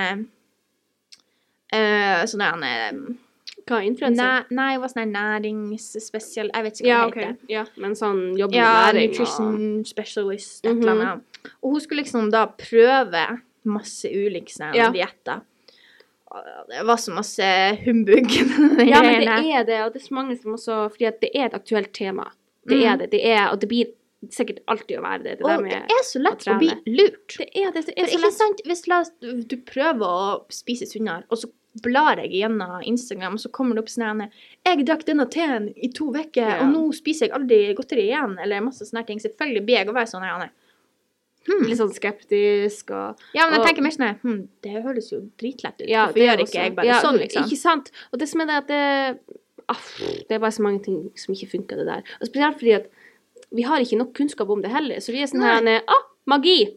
eh, 1.74 2.26
Sånn 2.30 2.42
her 2.46 2.54
Hva 3.66 3.80
er 3.82 3.88
influenser? 3.90 4.22
Nei, 4.22 4.58
nei, 4.60 4.68
det 4.76 4.82
var 4.84 4.92
sånn 4.94 5.14
næringsspesial 5.16 6.52
Jeg 6.54 6.66
vet 6.68 6.80
ikke 6.80 6.86
hva 6.86 6.92
Ja, 6.92 7.10
det 7.10 7.24
heter. 7.26 7.50
Ja, 7.50 7.64
men 7.82 7.96
sånn 7.98 8.22
jobbe 8.38 8.54
Ja, 8.60 8.70
med 8.70 8.96
næring 8.96 9.10
nutrition 9.10 9.86
specialist, 9.90 10.60
et 10.66 10.72
eller 10.72 10.94
Mhm. 10.94 11.02
annet. 11.02 11.42
Og 11.64 11.72
hun 11.72 11.82
skulle 11.82 12.04
liksom 12.04 12.30
da 12.32 12.46
prøve 12.48 13.42
masse 13.66 14.06
ulike 14.06 14.54
sånne 14.54 14.76
Ja. 14.76 14.92
dietter. 14.92 15.42
Det 16.70 16.86
var 16.86 16.98
så 16.98 17.14
masse 17.14 17.44
humbug. 17.86 18.30
Ja, 18.92 19.02
men 19.02 19.22
det 19.22 19.52
er 19.56 19.64
det, 19.64 19.82
og 19.86 19.94
det 19.94 20.02
er 20.02 20.08
så 20.08 20.14
mange 20.14 20.38
som 20.42 20.54
også 20.54 20.92
Fordi 20.92 21.06
at 21.08 21.22
det 21.22 21.30
er 21.34 21.46
et 21.46 21.54
aktuelt 21.54 21.94
tema. 21.94 22.30
Det 22.68 22.78
mm. 22.78 22.84
er 22.92 22.98
det. 22.98 23.12
Det 23.12 23.26
er, 23.26 23.50
og 23.52 23.60
det 23.62 23.70
blir 23.70 23.86
sikkert 24.34 24.60
alltid 24.68 24.98
å 24.98 25.04
være 25.06 25.24
det. 25.24 25.38
Det 25.40 25.46
Og 25.46 25.64
det 25.64 25.74
er 25.74 26.04
så 26.04 26.20
lett 26.22 26.46
å 26.50 26.56
å 26.56 26.60
bli 26.60 26.72
lurt. 26.88 27.38
Det 27.38 27.50
er 27.56 27.72
det. 27.72 27.86
Det 27.86 27.94
er 27.98 28.06
For 28.06 28.18
så 28.18 28.20
ikke 28.20 28.32
sant, 28.34 28.62
hvis 28.66 29.48
du 29.48 29.58
prøver 29.58 30.06
å 30.06 30.46
spise 30.50 30.86
sunnere, 30.90 31.24
og 31.30 31.38
så 31.38 31.50
blar 31.84 32.18
jeg 32.18 32.32
gjennom 32.32 32.82
Instagram, 32.88 33.34
og 33.34 33.40
så 33.40 33.52
kommer 33.52 33.76
det 33.76 33.84
opp 33.84 33.90
sånn 33.90 34.22
her, 34.22 34.30
Jeg 34.66 34.86
drakk 34.86 35.06
denne 35.06 35.30
teen 35.30 35.74
i 35.76 35.90
to 35.90 36.12
uker, 36.12 36.36
Ja. 36.36 36.60
og 36.62 36.74
nå 36.74 36.94
spiser 36.94 37.28
jeg 37.28 37.32
aldri 37.36 37.74
godteri 37.76 38.08
igjen, 38.10 38.38
eller 38.42 38.62
masse 38.62 38.86
sånne 38.86 39.06
ting. 39.06 39.20
Selvfølgelig 39.20 39.66
blir 39.66 39.78
jeg 39.78 39.88
å 39.88 39.94
være 39.94 40.08
sånn 40.08 40.22
her. 40.24 40.50
Hmm. 41.46 41.68
Litt 41.68 41.78
sånn 41.78 41.94
skeptisk 41.94 42.90
og 42.90 43.20
Ja, 43.36 43.46
men 43.46 43.54
jeg 43.54 43.60
Og- 43.60 43.68
tenker 43.68 43.84
mer 43.84 43.92
sånn 43.92 44.08
her, 44.08 44.16
hm, 44.24 44.48
det 44.64 44.84
høres 44.84 45.12
jo 45.12 45.30
dritlett 45.38 45.82
ut. 45.82 45.88
Ja, 45.88 46.08
Hvorfor 46.08 46.14
det 46.16 46.22
gjør 46.26 46.38
også. 46.42 46.48
ikke 46.50 46.64
jeg 46.64 46.76
bare 46.76 46.86
ja, 46.88 47.02
sånn, 47.02 47.20
liksom? 47.20 47.44
Ikke 47.44 47.58
sant? 47.58 47.92
Og 48.12 48.20
det 48.20 48.28
som 48.30 48.42
er 48.42 48.46
det 48.46 48.56
at 48.56 48.68
det 48.68 49.20
aff, 49.70 49.98
Det 50.00 50.32
er 50.32 50.40
bare 50.40 50.52
så 50.52 50.62
mange 50.62 50.84
ting 50.84 51.12
som 51.16 51.34
ikke 51.36 51.50
funker, 51.52 51.76
det 51.78 51.86
der. 51.86 52.04
Og 52.22 52.28
spesielt 52.28 52.58
fordi 52.60 52.76
at 52.76 52.88
vi 53.54 53.62
har 53.62 53.80
ikke 53.80 53.98
nok 53.98 54.14
kunnskap 54.14 54.50
om 54.50 54.62
det 54.62 54.72
heller. 54.72 54.96
Så 54.98 55.12
vi 55.12 55.22
er 55.22 55.28
sånn 55.28 55.42
her 55.44 55.82
Ah, 55.88 56.02
magi! 56.28 56.76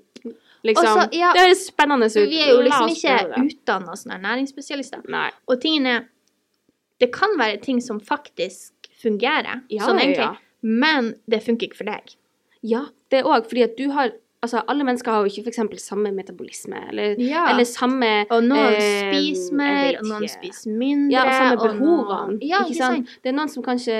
Liksom. 0.66 0.86
Også, 0.86 1.08
ja, 1.14 1.32
det 1.36 1.44
høres 1.46 1.66
spennende 1.68 2.08
ut. 2.10 2.16
Vi 2.30 2.40
er 2.42 2.50
jo 2.50 2.62
liksom 2.66 2.90
ikke 2.90 3.42
utdanna 3.44 3.96
sånne 3.98 4.18
næringsspesialister. 4.24 5.04
Nei. 5.12 5.28
Og 5.46 5.60
tingen 5.62 5.86
er 5.86 6.06
Det 6.98 7.12
kan 7.14 7.36
være 7.38 7.60
ting 7.62 7.78
som 7.78 8.00
faktisk 8.02 8.88
fungerer, 8.98 9.60
Ja, 9.70 9.84
sånn 9.86 10.00
egentlig, 10.02 10.24
ja. 10.24 10.34
men 10.62 11.12
det 11.30 11.44
funker 11.44 11.68
ikke 11.68 11.78
for 11.78 11.86
deg. 11.86 12.16
Ja, 12.66 12.80
det 13.14 13.20
òg 13.22 13.46
fordi 13.46 13.62
at 13.62 13.76
du 13.78 13.92
har 13.94 14.10
Altså, 14.40 14.60
alle 14.70 14.84
mennesker 14.86 15.10
har 15.10 15.24
jo 15.26 15.30
ikke 15.32 15.50
f.eks. 15.50 15.80
samme 15.82 16.12
metabolisme, 16.14 16.78
eller, 16.92 17.16
Ja. 17.18 17.48
eller 17.50 17.64
samme 17.66 18.10
Og 18.30 18.44
noen 18.46 18.76
eh, 18.76 19.08
spiser 19.10 19.56
mer, 19.58 19.96
og 19.98 20.04
noen 20.06 20.28
spiser 20.30 20.70
mindre. 20.78 21.10
Ja, 21.16 21.24
og 21.24 21.32
samme 21.32 21.56
og 21.56 21.64
noen- 21.66 21.80
behovene. 21.80 22.38
Ja, 22.46 22.60
ikke 22.62 22.76
sant? 22.78 23.08
Det 23.24 23.32
er 23.32 23.34
noen 23.34 23.50
som 23.50 23.64
kanskje 23.66 23.96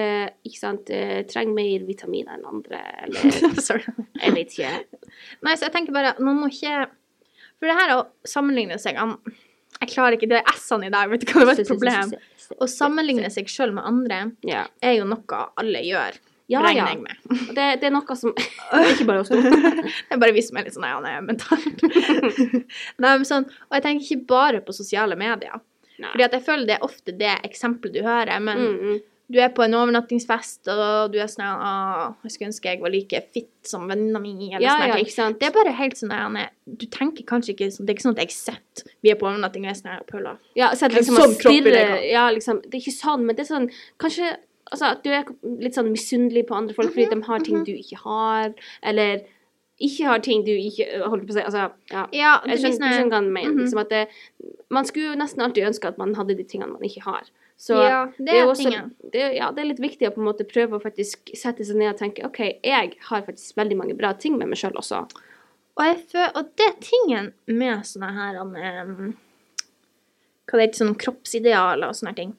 ikke 0.47 0.59
sant, 0.61 0.91
eh, 0.95 1.25
trenger 1.27 1.55
mer 1.59 1.83
vitaminer 1.89 2.39
enn 2.39 2.47
andre, 2.47 2.79
eller 3.03 3.59
Sorry. 3.67 3.83
jeg 4.23 4.33
vet 4.37 4.55
ikke. 4.55 4.71
Nei, 5.43 5.55
så 5.59 5.67
jeg 5.67 5.73
tenker 5.75 5.93
bare 5.93 6.15
man 6.21 6.39
må 6.39 6.47
ikke 6.53 6.87
For 7.59 7.67
det 7.67 7.75
her 7.75 7.97
å 7.97 8.07
sammenligne 8.25 8.79
seg 8.79 8.95
an- 8.97 9.19
Jeg 9.81 9.91
klarer 9.91 10.15
ikke 10.17 10.29
Det 10.31 10.39
er 10.39 10.53
S-ene 10.55 10.87
i 10.87 10.91
dag, 10.95 11.11
vet 11.11 11.21
du 11.27 11.33
hva, 11.33 11.41
det 11.41 11.47
var 11.51 11.59
et 11.59 11.69
problem. 11.69 12.13
Å 12.63 12.67
sammenligne 12.71 13.29
seg 13.31 13.47
sjøl 13.51 13.75
med 13.75 13.83
andre 13.85 14.33
Ja, 14.47 14.67
er 14.81 14.95
jo 15.01 15.05
noe 15.05 15.43
alle 15.59 15.83
gjør, 15.83 16.15
ja. 16.49 16.63
regner 16.65 16.81
ja. 16.81 16.89
jeg 16.95 17.01
med. 17.05 17.25
Og 17.49 17.55
Det, 17.57 17.67
det 17.83 17.89
er 17.91 17.95
noe 17.95 18.17
som 18.19 18.33
Det 18.39 18.83
er 18.83 18.93
ikke 18.95 19.09
bare 19.11 19.25
oss 19.25 19.33
to. 19.33 19.41
Det 19.41 20.17
er 20.17 20.23
bare 20.23 20.37
vi 20.37 20.45
som 20.47 20.57
er 20.61 20.69
litt 20.69 20.77
sånn 20.77 20.89
ja, 20.89 20.99
nei, 21.05 21.15
mentalt. 21.27 21.85
Nei, 23.03 23.13
men 23.13 23.27
sånn, 23.29 23.45
og 23.69 23.77
jeg 23.79 23.85
tenker 23.85 24.07
ikke 24.09 24.31
bare 24.33 24.63
på 24.65 24.77
sosiale 24.77 25.19
medier. 25.21 25.61
Nei. 25.99 26.11
Fordi 26.15 26.25
at 26.29 26.35
jeg 26.39 26.47
føler 26.47 26.67
det 26.69 26.77
er 26.79 26.85
ofte 26.87 27.15
det 27.21 27.37
eksempelet 27.49 27.97
du 27.99 28.05
hører, 28.07 28.39
men 28.41 28.61
Mm, 28.63 28.75
mm. 28.79 28.99
du 29.35 29.39
er 29.43 29.51
på 29.53 29.65
en 29.67 29.75
overnattingsfest, 29.77 30.71
og 30.73 31.11
du 31.13 31.19
er 31.21 31.27
sånn 31.29 31.45
Å, 31.45 31.73
jeg 32.25 32.33
skulle 32.33 32.49
ønske 32.53 32.71
jeg 32.71 32.81
var 32.81 32.95
like 32.95 33.21
fit 33.35 33.51
som 33.67 33.85
venninna 33.91 34.23
mi, 34.23 34.33
eller 34.47 34.63
Ja, 34.65 34.77
sånn. 34.79 34.89
ja, 34.93 34.99
ikke 35.03 35.17
sant. 35.17 35.41
Det 35.43 35.51
er 35.51 35.57
bare 35.59 35.75
helt 35.77 35.99
sånn 36.01 36.15
der, 36.15 36.53
Du 36.65 36.87
tenker 36.87 37.27
kanskje 37.29 37.53
ikke 37.57 37.69
sånn 37.75 37.85
Det 37.85 37.93
er 37.93 37.99
ikke 37.99 38.07
sånn 38.07 38.17
at 38.17 38.23
jeg 38.25 38.37
sitter 38.37 38.95
Vi 39.05 39.11
er 39.13 39.19
på 39.21 39.29
overnatting 39.29 39.67
og 39.67 39.73
jeg 39.73 39.77
er 39.77 39.81
sånn 39.83 40.07
Paula. 40.09 40.37
Ja, 40.57 40.71
så 40.79 40.89
liksom 40.89 41.19
sånn 41.19 41.37
kropp 41.43 41.53
i 41.69 41.75
jeg. 41.77 42.13
Ja, 42.15 42.29
liksom. 42.33 42.63
Det 42.65 42.79
er 42.79 42.85
ikke 42.87 42.97
sånn, 42.97 43.27
men 43.27 43.37
det 43.37 43.45
er 43.45 43.51
sånn 43.53 43.69
Kanskje 44.01 44.37
altså, 44.71 44.93
at 44.93 45.03
du 45.05 45.11
er 45.13 45.27
litt 45.65 45.77
sånn 45.79 45.91
misunnelig 45.93 46.47
på 46.49 46.57
andre 46.59 46.77
folk 46.77 46.95
fordi 46.95 47.09
de 47.11 47.21
har 47.29 47.45
ting 47.47 47.65
du 47.67 47.75
ikke 47.75 48.01
har, 48.05 48.55
eller 48.83 49.25
ikke 49.79 50.07
har 50.09 50.23
ting 50.25 50.41
du 50.43 50.51
ikke 50.51 50.87
Holdt 51.07 51.27
på 51.29 51.35
å 51.35 51.37
si 51.37 51.43
Altså, 51.45 51.69
ja. 51.93 52.07
Ja, 52.11 52.33
Jeg 52.51 52.59
skjønner, 52.65 52.97
skjønner 52.97 53.13
hva 53.13 53.21
han 53.21 53.29
mener. 53.31 53.53
Mhm. 53.53 53.61
liksom 53.63 53.83
at 53.85 53.93
det, 53.93 54.07
man 54.75 54.89
skulle 54.89 55.13
jo 55.13 55.19
nesten 55.21 55.45
alltid 55.45 55.69
ønske 55.71 55.93
at 55.93 56.01
man 56.01 56.17
hadde 56.19 56.35
de 56.39 56.47
tingene 56.49 56.73
man 56.73 56.83
ikke 56.83 57.05
har. 57.07 57.29
Så 57.59 57.75
Ja, 57.75 58.07
det 58.19 58.35
er 58.35 58.43
er 58.45 58.49
også, 58.51 58.71
det, 59.13 59.23
ja, 59.35 59.51
det 59.51 59.63
er 59.63 59.71
litt 59.73 59.81
viktig 59.83 60.07
å 60.07 60.13
på 60.15 60.21
en 60.23 60.29
måte 60.29 60.47
prøve 60.47 60.79
å 60.79 60.83
faktisk 60.83 61.33
sette 61.35 61.65
seg 61.67 61.79
ned 61.79 61.91
og 61.91 61.99
tenke 61.99 62.27
OK, 62.27 62.39
jeg 62.63 62.93
har 63.09 63.25
faktisk 63.27 63.57
veldig 63.59 63.79
mange 63.79 63.97
bra 63.99 64.13
ting 64.15 64.37
med 64.39 64.51
meg 64.51 64.61
sjøl 64.61 64.79
også. 64.79 65.05
Og, 65.79 66.03
føler, 66.11 66.31
og 66.35 66.53
det 66.59 66.67
er 66.67 66.77
tingen 66.83 67.33
med 67.47 67.87
sånne 67.87 68.11
her 68.15 68.39
um, 68.43 69.15
Hva 70.49 70.59
det 70.59 70.69
heter, 70.69 70.79
sånn 70.81 70.97
kroppsidealer 70.99 71.91
og 71.91 71.99
sånne 71.99 72.15
ting, 72.19 72.33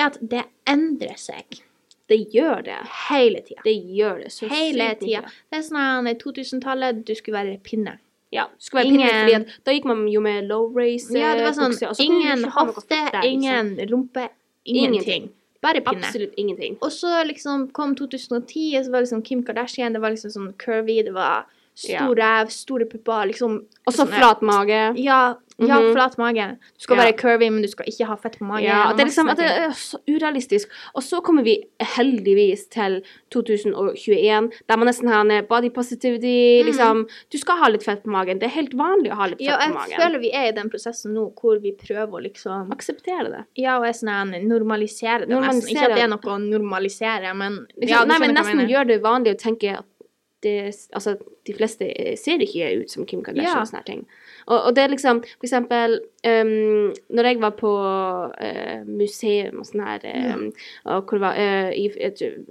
er 0.00 0.06
at 0.10 0.18
det 0.20 0.44
endrer 0.70 1.16
seg 1.20 1.60
Det 2.08 2.18
gjør 2.34 2.64
det. 2.66 2.78
hele 3.08 3.40
tida. 3.40 3.62
Det 3.64 3.74
gjør 3.96 4.18
det 4.24 4.32
så 4.32 4.48
Hele 4.50 4.90
tida. 5.00 5.22
Det 5.50 5.58
er 5.58 5.62
sånn 5.64 6.06
her, 6.06 6.16
2000-tallet, 6.20 7.04
du 7.06 7.14
skulle 7.16 7.38
være 7.38 7.58
pinne. 7.64 7.98
Ja, 8.34 8.48
skulle 8.58 8.82
være 8.82 8.90
pinne, 8.92 9.12
fordi 9.22 9.34
at 9.38 9.54
da 9.64 9.72
gikk 9.76 9.86
man 9.88 10.02
jo 10.10 10.20
med 10.20 10.48
low 10.50 10.66
race 10.76 11.14
Ja, 11.14 11.34
det 11.38 11.46
var 11.46 11.54
sånn 11.56 11.72
bukse, 11.72 11.88
og 11.88 11.96
så 11.96 12.02
kunne 12.04 12.20
du 12.20 12.26
ingen 12.26 12.44
hofte, 12.50 12.98
liksom. 12.98 13.30
ingen 13.30 13.72
rumpe, 13.92 14.28
ingenting. 14.66 14.92
Ingenting. 14.98 15.32
Bare 15.64 15.80
pinne. 15.80 16.04
Absolutt 16.04 16.34
ingenting. 16.36 16.76
Og 16.84 16.92
så 16.92 17.22
liksom 17.24 17.70
kom 17.72 17.94
2010, 17.96 18.76
og 18.76 18.84
så 18.84 18.90
var 18.92 19.06
liksom 19.06 19.22
Kim 19.24 19.44
Kardashian, 19.46 19.94
det 19.96 20.02
var 20.04 20.12
liksom 20.12 20.34
sånn 20.34 20.50
curvy, 20.60 20.98
det 21.06 21.14
var 21.16 21.46
stor 21.74 22.14
ræv, 22.14 22.50
store 22.50 22.86
pupper, 22.86 23.26
liksom 23.32 23.64
Og 23.86 23.92
så 23.92 24.04
sånn 24.06 24.12
flat 24.14 24.40
mage. 24.42 24.94
Ja, 24.96 25.34
ja 25.58 25.78
Mhm. 25.80 25.92
flat 25.92 26.16
mage. 26.18 26.56
Du 26.78 26.80
skal 26.80 26.96
Ja. 26.96 27.02
være 27.04 27.16
curvy, 27.18 27.50
men 27.50 27.62
du 27.62 27.68
skal 27.68 27.86
ikke 27.86 28.06
ha 28.06 28.14
fett 28.16 28.38
på 28.38 28.46
magen. 28.46 28.64
Ja, 28.64 28.92
det, 28.92 29.00
er 29.00 29.04
liksom, 29.06 29.26
det 29.36 29.44
er 29.44 29.70
så 29.70 29.98
urealistisk. 30.08 30.68
Og 30.94 31.02
så 31.02 31.20
kommer 31.22 31.44
vi 31.44 31.64
heldigvis 31.80 32.68
til 32.70 33.02
2021, 33.30 34.50
der 34.68 34.76
man 34.76 34.86
nesten 34.88 35.08
har 35.08 35.20
en 35.24 35.44
body 35.46 35.70
positivity. 35.70 36.62
Mhm. 36.62 36.66
Liksom, 36.68 37.08
du 37.30 37.38
skal 37.38 37.56
ha 37.56 37.68
litt 37.68 37.82
fett 37.82 38.02
på 38.04 38.10
magen. 38.10 38.38
Det 38.38 38.44
er 38.48 38.54
helt 38.56 38.74
vanlig 38.74 39.10
å 39.12 39.16
ha 39.16 39.26
litt 39.26 39.38
fett 39.38 39.48
Ja, 39.48 39.58
på 39.58 39.88
jeg 39.88 39.98
føler 39.98 40.20
vi 40.20 40.30
er 40.32 40.48
i 40.48 40.52
den 40.52 40.70
prosessen 40.70 41.12
nå 41.14 41.32
hvor 41.34 41.60
vi 41.60 41.72
prøver 41.72 42.12
å 42.12 42.22
liksom 42.22 42.70
Akseptere 42.74 43.30
det. 43.30 43.44
Ja, 43.56 43.78
og 43.78 43.84
er 43.86 43.92
sånn 43.92 44.32
normalisere 44.48 45.20
det 45.26 45.28
nesten. 45.28 45.42
Normalisere. 45.42 45.74
Ikke 45.74 45.90
at 45.90 45.96
det 45.96 46.04
er 46.04 46.08
noe 46.08 46.18
å 46.18 46.38
normalisere, 46.40 47.34
men 47.36 47.66
Liksom, 47.80 47.88
ja, 47.88 48.04
nei, 48.04 48.18
men 48.18 48.34
nesten 48.34 48.68
gjør 48.68 48.86
det 48.86 49.02
vanlig 49.02 49.34
å 49.34 49.38
tenke 49.38 49.78
at 49.78 49.84
det, 50.44 50.54
altså, 50.94 51.16
de 51.48 51.54
fleste 51.56 51.88
ser 52.20 52.42
ikke 52.44 52.70
ut 52.82 52.92
som 52.92 53.06
Kim 53.08 53.22
Kardashian 53.24 53.50
Ja. 53.56 53.60
og 53.62 53.68
sånne 53.70 53.84
ting. 53.88 54.02
Og, 54.46 54.58
og 54.68 54.74
det 54.76 54.82
er 54.84 54.92
liksom, 54.92 55.22
for 55.38 55.46
eksempel, 55.48 55.94
um, 56.28 56.92
når 57.16 57.28
jeg 57.30 57.40
var 57.40 57.54
på 57.56 57.70
uh, 57.72 58.82
museum 58.88 59.62
og 59.62 59.68
sånn 59.68 59.82
her, 59.86 60.04
um, 60.34 60.44
og 60.92 61.08
hvor 61.08 61.22
var, 61.22 61.38
uh, 61.40 61.70
i, 61.72 61.86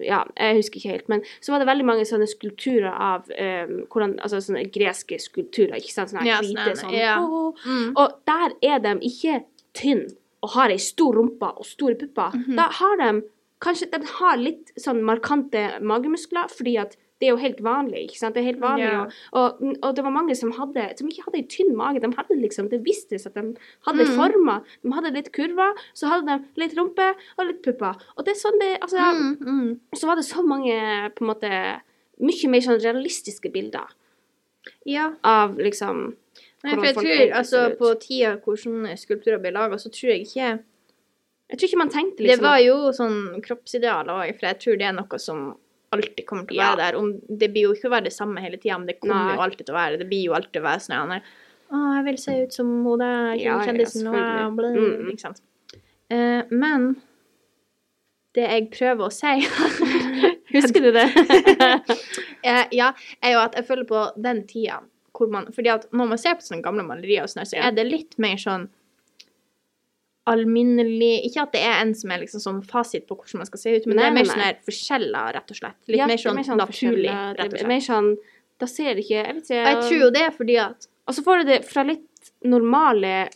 ja, 0.04 0.24
jeg 0.40 0.58
husker 0.60 0.82
ikke 0.82 0.94
helt, 0.96 1.12
men 1.14 1.22
så 1.40 1.54
var 1.54 1.62
det 1.64 1.70
veldig 1.70 1.86
mange 1.92 2.08
sånne 2.10 2.28
skulpturer 2.32 2.90
av, 2.92 3.30
um, 3.30 3.76
hvordan, 3.94 4.18
altså 4.26 4.42
sånne 4.42 4.66
greske 4.74 5.20
skulpturer, 5.22 5.78
ikke 5.78 5.94
sant, 5.94 6.14
sånne 6.14 6.26
her 6.26 6.42
hvite, 6.42 6.66
sånne, 6.74 6.82
sånn, 6.82 6.98
ja. 6.98 7.20
Oh, 7.22 7.54
Mm. 7.64 7.94
og 8.02 8.18
der 8.28 8.56
er 8.66 8.80
de 8.84 8.96
ikke 9.08 9.44
tynn 9.78 10.08
og 10.44 10.50
har 10.58 10.72
ei 10.74 10.80
stor 10.82 11.14
rumpe 11.16 11.48
og 11.54 11.66
store 11.66 11.96
pupper. 11.96 12.34
Mhm. 12.36 12.56
Da 12.58 12.66
har 12.80 12.98
de 13.00 13.22
kanskje 13.64 13.88
de 13.94 14.00
har 14.18 14.38
litt 14.42 14.74
sånn 14.76 15.00
markante 15.08 15.62
magemuskler, 15.80 16.50
fordi 16.52 16.74
at 16.82 16.98
det 17.24 17.30
er 17.30 17.32
jo 17.32 17.40
helt 17.40 17.62
vanlig, 17.64 18.02
ikke 18.10 18.20
sant? 18.20 18.36
Det 18.36 18.42
er 18.44 18.50
helt 18.50 18.60
vanlig. 18.60 18.90
Ja. 18.92 19.04
Og, 19.32 19.62
og, 19.64 19.78
og 19.88 19.94
det 19.96 20.04
var 20.04 20.12
mange 20.12 20.36
som, 20.36 20.52
hadde, 20.58 20.84
som 21.00 21.08
ikke 21.08 21.24
hadde 21.30 21.40
ei 21.40 21.46
tynn 21.48 21.72
mage. 21.80 22.02
De 22.04 22.10
hadde 22.18 22.36
liksom, 22.42 22.68
Det 22.74 22.82
vistes 22.84 23.24
at 23.30 23.38
de 23.40 23.54
hadde 23.88 24.04
Mm. 24.10 24.16
former. 24.20 24.66
De 24.84 24.92
hadde 24.98 25.14
litt 25.16 25.32
kurver, 25.32 25.80
så 25.96 26.10
hadde 26.12 26.28
de 26.28 26.60
litt 26.60 26.76
rumpe 26.78 27.08
og 27.38 27.48
litt 27.48 27.62
pupper. 27.64 27.96
Og 28.18 28.26
det 28.28 28.34
er 28.36 28.42
sånn 28.44 28.60
det 28.60 28.74
Altså, 28.84 29.00
Mm, 29.00 29.38
mm. 29.40 29.80
så 29.96 30.08
var 30.12 30.20
det 30.20 30.26
så 30.28 30.44
mange 30.44 30.76
på 31.16 31.24
en 31.24 31.32
måte 31.32 31.54
Mye 32.20 32.50
mer 32.52 32.62
sånn 32.62 32.82
realistiske 32.84 33.50
bilder 33.52 33.88
Ja. 34.86 35.14
av 35.24 35.56
liksom 35.58 36.16
Nei, 36.64 36.76
for 36.76 36.86
jeg 36.86 36.96
tror, 36.96 37.34
altså, 37.40 37.64
på 37.80 37.90
tida 38.00 38.38
hvor 38.44 38.56
skulpturer 38.96 39.40
ble 39.42 39.52
laga, 39.52 39.76
så 39.80 39.90
tror 39.92 40.12
jeg 40.14 40.28
ikke 40.28 40.60
Jeg 41.50 41.58
tror 41.60 41.68
ikke 41.70 41.78
man 41.82 41.90
tenkte 41.90 42.18
Det 42.24 42.28
liksom 42.38 42.44
var 42.46 42.60
jo 42.64 42.76
sånn 42.96 43.42
kroppsidealer 43.44 44.14
òg, 44.14 44.40
for 44.40 44.48
jeg 44.48 44.60
tror 44.60 44.78
det 44.80 44.88
er 44.88 44.94
noe 44.94 45.20
som 45.20 45.56
alltid 45.94 46.26
kommer 46.30 46.48
til 46.50 46.58
å 46.58 46.62
Ja. 46.62 46.72
være 46.74 46.82
der. 46.84 46.98
Om, 47.00 47.14
det 47.40 47.50
blir 47.54 47.68
jo 47.70 47.74
ikke 47.78 47.88
å 47.90 47.94
være 47.96 48.08
det 48.10 48.14
samme 48.16 48.42
hele 48.44 48.58
tida, 48.58 48.78
men 48.82 48.88
det 48.92 49.00
kommer 49.00 49.16
Nei. 49.30 49.36
jo 49.38 49.42
alltid 49.46 49.66
til 49.66 49.74
å 49.76 49.80
være 49.80 49.98
det. 50.02 50.10
blir 50.10 50.26
jo 50.28 50.36
alltid 50.38 50.62
å 50.62 50.66
være 50.68 50.84
sånn 50.88 51.16
her, 51.18 51.24
Å, 51.74 51.80
jeg 51.98 52.04
vil 52.06 52.18
se 52.22 52.34
ut 52.44 52.54
som 52.54 52.68
hun 52.86 53.00
der 53.00 53.34
Ja, 53.40 53.56
ja, 53.58 53.60
kjendisen 53.66 54.08
og 54.12 54.56
bla, 54.60 54.70
Mm, 54.76 54.92
mm. 55.00 55.10
Ikke 55.14 55.26
sant. 55.28 55.42
Uh, 56.14 56.44
men 56.52 56.96
det 58.36 58.44
jeg 58.50 58.68
prøver 58.74 59.08
å 59.08 59.14
si 59.14 59.34
Husker 60.54 60.82
du 60.84 60.92
det? 60.94 61.08
uh, 62.46 62.66
Ja, 62.80 62.92
er 63.24 63.34
jo 63.36 63.40
at 63.42 63.56
jeg 63.58 63.66
føler 63.66 63.88
på 63.90 64.04
den 64.22 64.44
tida 64.50 64.82
hvor 65.14 65.30
man 65.30 65.46
Fordi 65.54 65.70
at 65.70 65.88
når 65.94 66.08
man 66.10 66.18
ser 66.22 66.36
på 66.40 66.46
sånne 66.46 66.64
gamle 66.66 66.86
malerier, 66.86 67.24
og 67.26 67.30
sånn, 67.30 67.46
så 67.46 67.58
er 67.62 67.72
det 67.78 67.86
litt 67.90 68.16
mer 68.22 68.38
sånn 68.42 68.68
alminnelig 70.30 71.26
Ikke 71.28 71.42
at 71.44 71.52
det 71.52 71.62
er 71.68 71.82
en 71.82 71.94
som 71.96 72.12
er 72.12 72.20
liksom 72.24 72.40
sånn 72.44 72.62
fasit 72.66 73.08
på 73.10 73.16
hvordan 73.18 73.42
man 73.44 73.46
skal 73.50 73.60
se 73.60 73.76
ut, 73.76 73.86
men 73.88 73.98
Nei, 73.98 74.04
det 74.04 74.12
er 74.12 74.18
mer 74.20 74.30
sånn 74.32 74.62
forskjeller, 74.70 75.34
rett 75.36 75.52
og 75.52 75.60
slett. 75.60 75.80
Litt 75.88 75.98
Ja, 76.00 76.08
mer 76.08 76.16
det 76.16 76.26
er 76.26 76.48
sånn, 76.48 76.58
naturlig, 76.64 77.12
rett 77.38 77.54
og 77.54 77.58
slett. 77.60 77.68
Mer 77.68 77.80
sånn 77.90 78.18
Da 78.60 78.66
ser 78.68 78.94
det 78.96 79.04
ikke 79.04 79.20
Jeg 79.20 79.36
vet 79.36 79.44
ikke 79.52 79.62
Og 79.62 79.70
jeg 79.72 79.82
tror 79.90 80.00
jo 80.00 80.10
det 80.12 80.22
er 80.28 80.32
fordi 80.32 80.58
at 80.64 80.88
Og 81.08 81.14
så 81.18 81.24
får 81.24 81.38
du 81.44 81.44
det 81.52 81.66
fra 81.66 81.84
litt 81.84 82.32
normale 82.44 83.30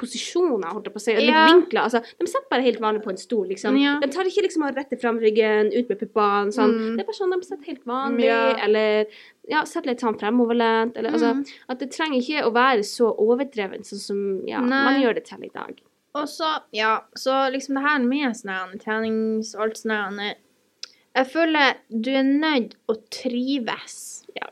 posisjoner, 0.00 0.70
holdt 0.72 0.86
jeg 0.88 0.94
på 0.94 0.96
å 0.96 1.02
si. 1.04 1.12
og 1.12 1.20
Litt 1.20 1.28
Ja. 1.34 1.46
vinkler. 1.52 1.82
Altså, 1.84 2.00
de 2.18 2.26
sitter 2.26 2.48
bare 2.50 2.62
helt 2.64 2.80
vanlig 2.80 3.02
på 3.04 3.10
en 3.10 3.18
stol, 3.20 3.46
liksom. 3.48 3.76
Ja. 3.78 3.98
De 4.00 4.08
tar 4.08 4.24
ikke 4.24 4.42
liksom 4.46 4.62
og 4.66 4.74
retter 4.74 4.96
fram 4.96 5.18
ryggen, 5.20 5.68
ut 5.76 5.88
med 5.90 5.98
puppene, 6.00 6.48
sånn. 6.56 6.72
Mm. 6.72 6.96
Det 6.96 7.00
er 7.02 7.04
bare 7.10 7.18
sånn 7.20 7.34
de 7.36 7.44
sitter 7.44 7.66
helt 7.66 7.84
vanlig, 7.84 8.24
Ja. 8.24 8.56
eller 8.64 9.06
ja, 9.46 9.64
sitter 9.64 9.90
litt 9.90 10.00
sånn 10.00 10.18
fremoverlent, 10.18 10.96
eller 10.96 11.10
altså 11.10 11.34
Mm. 11.34 11.44
At 11.68 11.78
det 11.80 11.90
trenger 11.90 12.16
ikke 12.16 12.44
å 12.48 12.52
være 12.54 12.80
så 12.82 13.14
overdrevet 13.18 13.84
sånn 13.84 13.98
som 14.00 14.46
ja, 14.48 14.60
man 14.62 15.02
gjør 15.02 15.14
det 15.16 15.24
til 15.26 15.44
i 15.44 15.50
dag. 15.52 15.78
Og 16.18 16.28
så, 16.28 16.48
ja, 16.74 17.04
så 17.14 17.48
liksom 17.54 17.76
det 17.78 17.84
her 17.86 17.98
med 18.02 18.36
sånn 18.38 18.78
trenings 18.82 19.52
og 19.54 19.68
alt 19.68 19.78
sånn 19.78 20.20
Jeg 20.20 21.26
føler 21.30 21.76
du 21.90 22.10
er 22.14 22.26
nødt 22.26 22.74
å 22.90 22.96
trives 23.10 24.24
Ja. 24.34 24.48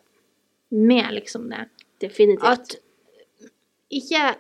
med 0.71 1.15
liksom 1.15 1.49
det. 1.51 1.69
Definitivt. 2.01 2.45
At 2.45 2.77
ikke 3.91 4.37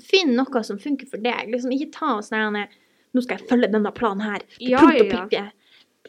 Finn 0.00 0.32
noe 0.38 0.62
som 0.64 0.78
funker 0.80 1.06
for 1.06 1.20
deg. 1.20 1.50
Liksom 1.52 1.72
ikke 1.74 1.92
ta 1.92 2.14
sånn 2.24 2.56
her, 2.56 2.68
Nå 3.12 3.20
skal 3.20 3.36
jeg 3.36 3.48
følge 3.50 3.68
denne 3.68 3.90
planen 3.92 4.24
her. 4.24 4.40
Ja, 4.56 4.80
ja, 4.88 5.04
ja. 5.28 5.42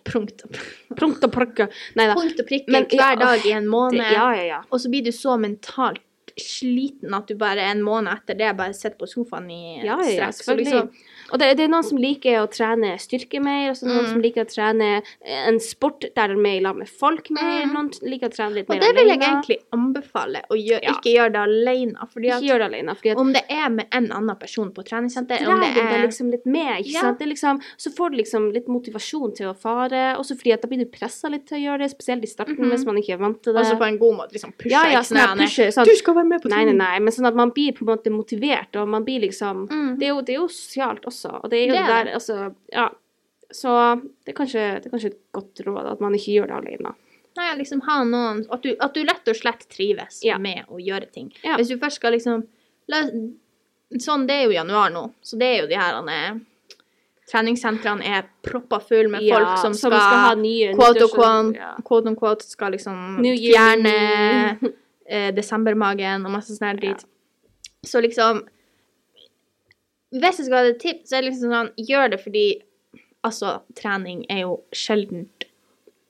Prunkt 0.08 0.40
og 0.46 0.54
prikke. 0.54 0.94
Prunkt 0.96 1.26
og 1.28 1.34
prikke. 1.34 1.68
Nei 2.00 2.06
da. 2.08 2.16
Punkt 2.16 2.40
og 2.40 2.48
prikke 2.48 2.84
hver 2.96 3.20
dag 3.20 3.44
i 3.44 3.52
en 3.52 3.68
måned. 3.68 4.00
Det, 4.00 4.14
ja, 4.16 4.30
ja, 4.38 4.46
ja. 4.48 4.62
Og 4.72 4.80
så 4.80 4.92
blir 4.92 5.04
du 5.04 5.12
så 5.12 5.36
mentalt 5.40 6.00
sliten 6.40 7.14
at 7.14 7.28
du 7.28 7.36
bare 7.36 7.60
en 7.72 7.82
måned 7.86 8.12
etter 8.12 8.38
det 8.38 8.52
bare 8.58 8.74
sitter 8.74 8.98
på 8.98 9.08
sofaen 9.10 9.50
i 9.52 9.82
Ja, 9.86 9.98
ja, 10.02 10.32
stress. 10.32 10.48
Liksom, 10.58 10.90
Og 11.32 11.40
det, 11.40 11.58
det 11.58 11.64
er 11.66 11.72
noen 11.72 11.84
som 11.88 11.98
liker 11.98 12.42
å 12.44 12.48
trene 12.52 12.94
styrke 13.00 13.42
mer, 13.42 13.70
og 13.72 13.76
så 13.78 13.86
noen 13.88 14.04
Mm. 14.06 14.10
som 14.12 14.22
liker 14.22 14.44
å 14.46 14.50
trene 14.50 15.02
en 15.26 15.60
sport 15.60 16.02
der 16.16 16.28
de 16.28 16.34
er 16.34 16.42
med 16.42 16.58
i 16.58 16.64
lag 16.64 16.76
med 16.76 16.90
folk 16.90 17.30
mer. 17.32 17.64
Mm. 17.66 17.74
Noen 17.74 17.90
liker 18.04 18.28
å 18.30 18.34
trene 18.36 18.54
litt 18.56 18.70
mer 18.70 18.78
alene. 18.78 18.90
og 18.90 18.96
det 18.96 19.04
vil 19.04 19.14
jeg 19.14 19.22
egentlig 19.30 19.58
anbefale, 19.74 20.42
å 20.52 20.56
gjøre, 20.58 20.84
Ja. 20.84 20.92
ikke 20.94 21.14
gjøre 21.16 21.32
det 21.34 21.42
alene. 21.44 22.08
Fordi 22.14 22.30
at 22.32 22.42
det 22.42 22.62
alene. 22.62 22.96
Fordi 22.96 23.12
at 23.12 23.18
om 23.18 23.34
det 23.34 23.44
er 23.50 23.70
med 23.70 23.88
en 23.92 24.12
annen 24.12 24.36
person 24.40 24.72
på 24.72 24.84
treningssenter, 24.84 25.48
om 25.48 25.60
det 25.60 25.74
deg 25.74 25.84
er 25.86 26.08
liksom 26.08 26.30
litt 26.32 26.46
med, 26.46 26.84
ikke 26.84 26.92
Ja. 26.94 27.02
sant? 27.02 27.20
Det 27.20 27.28
liksom, 27.28 27.62
så 27.78 27.90
får 27.96 28.12
du 28.12 28.18
liksom 28.18 28.52
litt 28.54 28.68
motivasjon 28.68 29.36
til 29.36 29.48
å 29.48 29.56
fare, 29.58 30.16
også 30.18 30.36
fordi 30.38 30.54
at 30.54 30.62
da 30.62 30.68
blir 30.68 30.80
du 30.80 30.86
pressa 30.86 31.30
litt 31.30 31.46
til 31.48 31.58
å 31.58 31.62
gjøre 31.72 31.80
det, 31.80 31.92
spesielt 31.98 32.24
i 32.24 32.28
starten 32.28 32.58
Mhm. 32.58 32.70
hvis 32.72 32.86
man 32.86 32.96
ikke 32.98 33.14
er 33.14 33.18
vant 33.18 33.42
til 33.42 33.54
det. 33.54 33.64
Altså 33.66 33.78
på 33.80 33.88
en 33.88 33.98
god 33.98 34.18
måte, 34.18 34.34
liksom 34.34 34.54
pushe 34.58 34.72
ja, 34.72 34.84
ja, 34.92 35.00
sånn 35.00 35.38
pushe, 35.38 35.68
sånn, 35.72 35.86
Du 35.86 35.96
skal 35.96 36.14
være 36.16 36.23
med 36.30 36.42
på 36.44 36.50
Nei, 36.52 36.64
nei, 36.66 36.74
nei, 36.78 37.00
men 37.00 37.14
sånn 37.16 37.28
at 37.30 37.36
man 37.38 37.52
blir 37.56 37.74
på 37.78 37.86
en 37.86 37.92
måte 37.94 38.12
motivert, 38.14 38.76
og 38.80 38.88
man 38.90 39.06
blir 39.06 39.22
liksom 39.28 39.68
Mm. 39.70 39.98
Det 40.00 40.06
er 40.08 40.10
jo, 40.14 40.22
det 40.22 40.36
er 40.36 40.40
jo 40.42 40.48
sosialt 40.48 41.06
også, 41.06 41.40
og 41.44 41.50
det 41.50 41.60
er 41.60 41.68
jo 41.68 41.74
Det 41.74 41.80
det, 41.80 41.90
er 41.90 42.06
der, 42.06 42.14
altså 42.14 42.56
Ja. 42.74 42.90
Så 43.54 43.70
det 44.26 44.34
er, 44.34 44.38
kanskje, 44.38 44.62
det 44.82 44.88
er 44.88 44.90
kanskje 44.96 45.12
et 45.14 45.20
godt 45.32 45.62
råd 45.66 45.92
at 45.92 46.00
man 46.02 46.16
ikke 46.18 46.34
gjør 46.34 46.48
det 46.48 46.56
alene. 46.58 46.96
Nei, 47.38 47.56
liksom 47.58 47.82
ha 47.86 48.04
noen 48.04 48.46
At 48.52 48.64
du, 48.64 48.76
at 48.80 48.94
du 48.94 49.04
lett 49.04 49.28
og 49.28 49.36
slett 49.36 49.68
trives 49.70 50.24
Ja. 50.24 50.38
med 50.38 50.66
å 50.70 50.80
gjøre 50.82 51.12
ting. 51.12 51.32
Ja. 51.44 51.58
Hvis 51.58 51.70
du 51.70 51.78
først 51.78 52.02
skal 52.02 52.14
liksom 52.14 52.48
la, 52.88 53.04
Sånn, 54.00 54.26
det 54.26 54.34
er 54.34 54.44
jo 54.48 54.56
januar 54.56 54.90
nå, 54.90 55.12
så 55.22 55.38
det 55.38 55.46
er 55.46 55.62
jo 55.62 55.68
de 55.68 55.76
her 55.78 55.94
han, 55.94 56.42
Treningssentrene 57.30 58.04
er 58.04 58.26
proppa 58.44 58.80
full 58.84 59.08
med 59.08 59.24
Ja, 59.24 59.38
folk 59.38 59.62
som 59.62 59.74
skal, 59.78 59.94
ha 59.96 60.34
nye 60.36 60.74
quote, 60.76 61.00
quote, 61.00 61.14
quote, 61.16 61.56
ja. 61.56 61.70
quote 61.86 62.10
unquote 62.12 62.44
skal 62.48 62.74
liksom 62.76 63.22
fjerne 63.24 63.94
eh, 65.14 65.30
desembermagen 65.38 66.26
og 66.26 66.34
masse 66.34 66.56
sånn 66.58 66.74
her 66.74 66.84
Ja. 66.90 66.96
Så 67.86 68.02
liksom 68.02 68.44
Hvis 70.14 70.38
jeg 70.40 70.46
skal 70.48 70.60
ha 70.60 70.70
et 70.70 70.80
tips, 70.82 71.10
så 71.10 71.18
er 71.18 71.22
det 71.26 71.32
liksom 71.32 71.54
sånn 71.54 71.72
Gjør 71.90 72.12
det 72.14 72.22
fordi 72.24 72.46
Altså, 73.24 73.62
trening 73.80 74.26
er 74.30 74.42
jo 74.44 74.58
sjeldent 74.76 75.46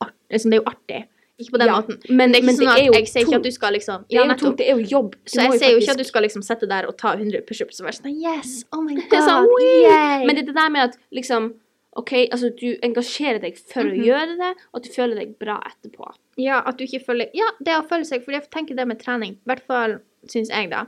art, 0.01 0.15
liksom, 0.33 0.49
Det 0.49 0.57
er 0.57 0.63
jo 0.63 0.69
artig. 0.71 1.01
Ikke 1.41 1.51
på 1.53 1.59
den 1.61 1.67
Ja, 1.69 1.75
måten. 1.81 1.99
men- 2.09 2.31
det 2.31 2.37
er 2.37 2.41
ikke 2.41 2.45
men 2.45 2.55
sånn 2.55 2.71
at 2.73 2.93
jeg 2.93 3.07
sier 3.11 3.21
ikke 3.25 3.35
at 3.35 3.43
du 3.43 3.51
skal 3.51 3.73
liksom 3.73 4.05
Det 4.09 4.17
er 4.17 4.21
jo 4.23 4.29
nettopp. 4.31 4.39
tungt, 4.39 4.57
det 4.57 4.67
er 4.69 4.77
jo 4.77 4.83
jobb. 4.97 5.11
Du 5.25 5.29
Så 5.29 5.41
jeg 5.41 5.59
sier 5.59 5.71
jo 5.73 5.77
ikke 5.77 5.91
at 5.91 5.97
du 5.97 6.03
skal 6.03 6.21
liksom 6.23 6.41
sitte 6.43 6.67
der 6.69 6.87
og 6.87 6.97
ta 6.97 7.13
100 7.15 7.41
pushups 7.45 7.79
og 7.81 7.85
være 7.87 8.01
sånn 8.01 8.21
Yes! 8.21 8.63
Oh 8.73 8.81
my 8.81 8.95
god! 8.95 9.09
Sånn, 9.29 9.47
yay! 9.61 10.25
Men 10.25 10.35
det 10.35 10.43
er 10.43 10.45
det 10.53 10.55
der 10.55 10.69
med 10.69 10.81
at 10.89 10.97
liksom 11.13 11.53
OK, 11.95 12.11
altså 12.31 12.49
du 12.57 12.75
engasjerer 12.81 13.39
deg 13.41 13.57
for 13.57 13.83
Mhm. 13.83 13.91
å 13.93 14.05
gjøre 14.05 14.37
det, 14.39 14.51
og 14.73 14.79
at 14.79 14.83
du 14.83 14.89
føler 14.89 15.15
deg 15.15 15.37
bra 15.39 15.59
etterpå. 15.69 16.13
Ja, 16.37 16.63
at 16.65 16.77
du 16.77 16.83
ikke 16.85 17.03
føler 17.05 17.29
Ja, 17.33 17.45
det 17.61 17.73
å 17.77 17.87
føle 17.87 18.05
seg 18.05 18.23
For 18.25 18.31
jeg 18.31 18.49
tenker 18.49 18.75
det 18.75 18.87
med 18.87 18.99
trening, 18.99 19.33
i 19.37 19.45
hvert 19.45 19.61
fall 19.67 19.99
syns 20.27 20.49
jeg, 20.49 20.69
da, 20.71 20.85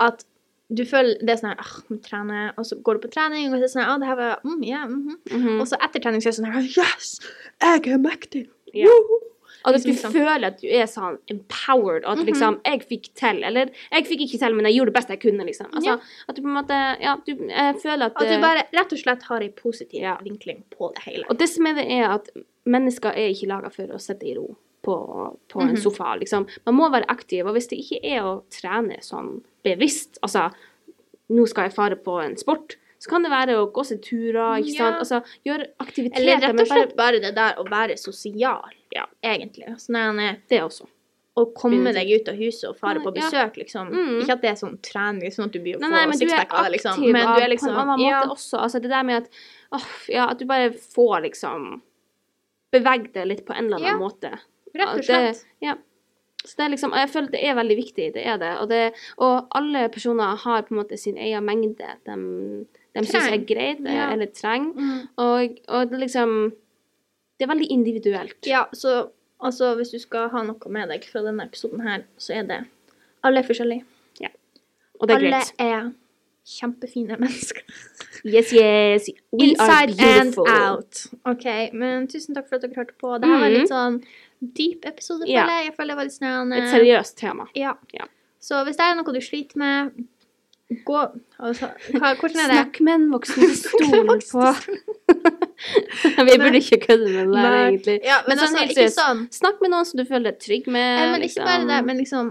at 0.00 0.24
du 0.72 0.84
føler 0.84 1.18
Det 1.20 1.30
er 1.30 1.36
sånn 1.36 1.54
ah, 1.58 1.96
trene, 2.04 2.52
og 2.56 2.64
så 2.64 2.76
går 2.82 2.94
du 3.00 3.08
på 3.08 3.12
trening, 3.12 3.46
og 3.48 3.52
så 3.52 3.56
er 3.56 3.60
det 3.60 3.70
sånn 3.74 3.84
ah, 3.88 3.98
det 3.98 4.06
her 4.06 4.16
var 4.16 4.40
mm, 4.44 4.62
yeah, 4.64 4.86
mm 4.86 5.08
-hmm. 5.08 5.32
Mm 5.36 5.42
-hmm. 5.46 5.60
Og 5.60 5.66
så 5.68 5.76
etter 5.82 6.00
trening 6.00 6.20
så 6.22 6.28
er 6.28 6.32
det 6.32 6.40
sånn 6.40 6.52
her 6.52 6.62
Yes! 6.62 7.20
Jeg 7.60 7.86
er 7.88 7.98
mektig! 7.98 8.48
Ja. 8.74 8.86
Woohoo! 9.64 9.72
liksom, 9.74 9.90
at 10.08 10.12
du 10.12 10.18
føler 10.18 10.46
at 10.46 10.60
du 10.60 10.66
er 10.68 10.86
sånn 10.86 11.18
empowered, 11.28 12.04
og 12.04 12.12
at 12.12 12.18
Mhm. 12.18 12.26
liksom 12.26 12.60
Jeg 12.64 12.80
fikk 12.88 13.14
til, 13.14 13.44
eller 13.44 13.70
Jeg 13.92 14.04
fikk 14.06 14.20
ikke 14.26 14.38
til, 14.38 14.54
men 14.54 14.64
jeg 14.66 14.74
gjorde 14.76 14.86
det 14.92 14.94
beste 14.94 15.10
jeg 15.10 15.20
kunne, 15.20 15.44
liksom. 15.46 15.66
Altså. 15.74 16.00
At 16.28 16.34
du 16.36 16.42
på 16.42 16.48
en 16.48 16.54
måte 16.64 17.00
Ja, 17.00 17.16
du 17.26 17.34
føler 17.82 18.06
at 18.06 18.12
At 18.16 18.28
du 18.28 18.40
bare 18.40 18.62
rett 18.72 18.92
og 18.92 18.98
slett 18.98 19.22
har 19.22 19.40
ei 19.42 19.48
positiv 19.48 20.00
Ja. 20.00 20.16
vinkling 20.22 20.62
på 20.70 20.92
det 20.94 21.02
hele. 21.04 21.24
Og 21.30 21.38
det 21.38 21.48
som 21.48 21.66
er 21.66 21.74
det, 21.74 21.86
er 21.90 22.08
at 22.14 22.28
mennesker 22.66 23.10
er 23.10 23.30
ikke 23.32 23.48
laga 23.48 23.70
for 23.70 23.82
å 23.86 23.98
sitte 24.00 24.24
i 24.26 24.34
ro 24.34 24.56
på, 24.82 25.36
på 25.48 25.60
en 25.60 25.74
Mhm. 25.74 25.78
sofa, 25.82 26.16
liksom. 26.18 26.46
Man 26.66 26.74
må 26.76 26.90
være 26.90 27.06
aktiv, 27.08 27.44
og 27.46 27.54
hvis 27.54 27.68
det 27.68 27.78
ikke 27.80 28.00
er 28.04 28.20
å 28.22 28.42
trene 28.50 28.98
sånn 29.00 29.42
bevisst, 29.64 30.18
altså 30.22 30.52
Nå 31.30 31.46
skal 31.46 31.64
jeg 31.68 31.74
fare 31.74 31.94
på 31.96 32.24
en 32.24 32.36
sport. 32.38 32.76
Så 32.98 33.10
kan 33.10 33.22
det 33.22 33.30
være 33.30 33.54
å 33.60 33.70
gå 33.72 33.84
seg 33.86 34.00
turer, 34.02 34.58
ikke 34.58 34.74
sant. 34.74 34.96
Ja. 34.96 35.00
Altså 35.04 35.20
gjøre 35.46 35.66
aktiviteter. 35.78 36.18
Eller 36.20 36.40
rett 36.42 36.60
og 36.60 36.66
slett 36.66 36.96
bare 36.98 37.20
det 37.22 37.34
der 37.36 37.54
å 37.62 37.66
være 37.68 37.96
sosial, 37.98 38.70
Ja. 38.94 39.06
egentlig. 39.22 39.68
Sånn 39.78 40.20
er- 40.20 40.40
Det 40.48 40.60
også. 40.62 40.86
å 41.36 41.54
komme 41.54 41.92
deg 41.94 42.10
ut 42.10 42.28
av 42.28 42.34
huset 42.34 42.68
og 42.68 42.76
fare 42.76 42.98
på 42.98 43.12
besøk, 43.14 43.54
liksom. 43.56 43.92
Mm. 43.92 44.22
Ikke 44.22 44.32
at 44.32 44.42
det 44.42 44.50
er 44.50 44.54
sånn 44.58 44.78
trening, 44.82 45.30
sånn 45.30 45.44
at 45.44 45.52
du 45.52 45.60
blir 45.60 45.76
å 45.76 45.80
få 45.80 46.12
sixpack 46.18 46.52
av 46.52 46.64
det, 46.64 46.72
liksom. 46.72 47.12
Men 47.12 47.26
du 47.36 47.42
er 47.42 47.48
liksom 47.48 47.74
på 47.74 47.80
en 47.80 47.88
annen 47.90 48.00
måte 48.00 48.30
også. 48.34 48.58
Altså 48.58 48.82
det 48.82 48.90
der 48.90 49.04
med 49.04 49.22
at 49.22 49.28
åh, 49.72 49.86
ja, 50.08 50.28
at 50.30 50.38
du 50.38 50.44
bare 50.46 50.70
får 50.70 51.22
liksom 51.30 51.82
Bevege 52.70 53.12
deg 53.14 53.26
litt 53.26 53.46
på 53.46 53.54
en 53.56 53.64
eller 53.66 53.78
annen 53.78 54.00
måte. 54.02 54.30
Rett 54.76 54.98
og 54.98 55.04
slett. 55.04 55.38
Det, 55.60 55.66
ja. 55.66 55.74
Så 56.44 56.54
det 56.56 56.64
er 56.66 56.72
liksom, 56.76 56.92
jeg 56.92 57.08
føler 57.08 57.30
det 57.32 57.40
er 57.44 57.54
veldig 57.54 57.76
viktig, 57.76 58.12
det 58.14 58.26
er 58.26 58.36
det. 58.38 58.50
Og, 58.60 58.68
det, 58.68 58.82
og 59.18 59.48
alle 59.58 59.88
personer 59.88 60.36
har 60.36 60.62
på 60.62 60.74
en 60.74 60.82
måte 60.82 60.98
sin 61.00 61.16
egen 61.16 61.44
mengde 61.44 61.88
de, 62.06 62.66
de 62.94 63.04
syns 63.06 63.28
er 63.32 63.44
greit 63.46 63.80
eh, 63.86 63.94
Ja. 63.94 64.10
eller 64.12 64.26
trenger. 64.26 64.72
Mm. 64.74 65.08
Og, 65.18 65.58
og 65.68 65.90
det 65.90 66.00
liksom 66.00 66.52
Det 67.38 67.46
er 67.46 67.54
veldig 67.54 67.68
individuelt. 67.70 68.46
Ja, 68.46 68.64
så 68.72 69.10
altså, 69.40 69.74
hvis 69.76 69.90
du 69.94 69.98
skal 70.02 70.28
ha 70.30 70.42
noe 70.42 70.68
med 70.74 70.88
deg 70.88 71.04
fra 71.04 71.20
denne 71.22 71.44
episoden 71.46 71.80
her, 71.86 72.02
så 72.18 72.34
er 72.34 72.42
det 72.48 72.64
Alle 73.22 73.38
er 73.40 73.46
forskjellige. 73.46 73.84
Og 75.00 75.06
det 75.06 75.14
er 75.14 75.18
Alle 75.18 75.30
greit. 75.30 75.52
er 75.62 75.92
kjempefine 76.48 77.16
mennesker. 77.20 77.60
Yes, 78.24 78.50
yes. 78.52 79.04
We 79.32 79.54
are 79.60 79.84
Inside 79.86 80.02
and 80.02 80.38
out. 80.50 81.06
OK, 81.24 81.70
men 81.72 82.08
tusen 82.08 82.34
takk 82.34 82.48
for 82.48 82.56
at 82.56 82.62
dere 82.62 82.74
hørte 82.74 82.96
på. 82.98 83.12
Det 83.20 83.28
her 83.30 83.38
var 83.38 83.48
Mhm. 83.48 83.54
litt 83.60 83.68
sånn 83.70 84.02
deep 84.42 84.84
episode, 84.84 85.20
føler 85.20 85.34
jeg. 85.34 85.46
jeg. 85.46 85.64
Jeg 85.68 85.74
føler 85.76 85.88
det 85.94 85.96
var 85.96 86.04
litt 86.04 86.18
sånn 86.18 86.52
Et 86.56 86.68
seriøst 86.74 87.16
tema. 87.16 87.46
Ja. 87.54 87.74
Ja. 87.94 88.06
Så 88.40 88.64
hvis 88.64 88.76
det 88.76 88.80
er 88.88 88.94
noe 88.96 89.12
du 89.14 89.20
sliter 89.20 89.56
med, 89.56 89.92
gå 90.68 90.96
altså, 91.38 91.70
hva, 91.94 92.12
Hvordan 92.18 92.42
er 92.42 92.50
det? 92.50 92.56
Snakk 92.58 92.80
med 92.84 92.94
en 92.94 93.06
voksen 93.12 93.44
du 93.48 93.54
stoler 93.56 94.20
på. 94.30 94.42
Vi 96.28 96.34
burde 96.38 96.60
ikke 96.60 96.80
kødde 96.84 97.06
med 97.06 97.32
det 97.32 97.38
der, 97.38 97.56
egentlig. 97.68 97.96
Ja, 98.04 98.18
men, 98.26 98.34
Men 98.34 98.42
sånn 98.42 98.60
altså, 98.60 98.74
ikke 98.74 98.90
sånn 98.94 99.24
Snakk 99.34 99.64
med 99.64 99.72
noen 99.72 99.88
som 99.88 100.00
du 100.00 100.04
føler 100.08 100.30
deg 100.30 100.44
trygg 100.44 100.68
med. 100.68 100.90
Ja, 101.00 101.08
men 101.14 101.24
ikke 101.26 101.46
bare 101.48 101.64
det, 101.64 101.70
liksom. 101.72 101.88
men 101.88 102.02
liksom 102.02 102.30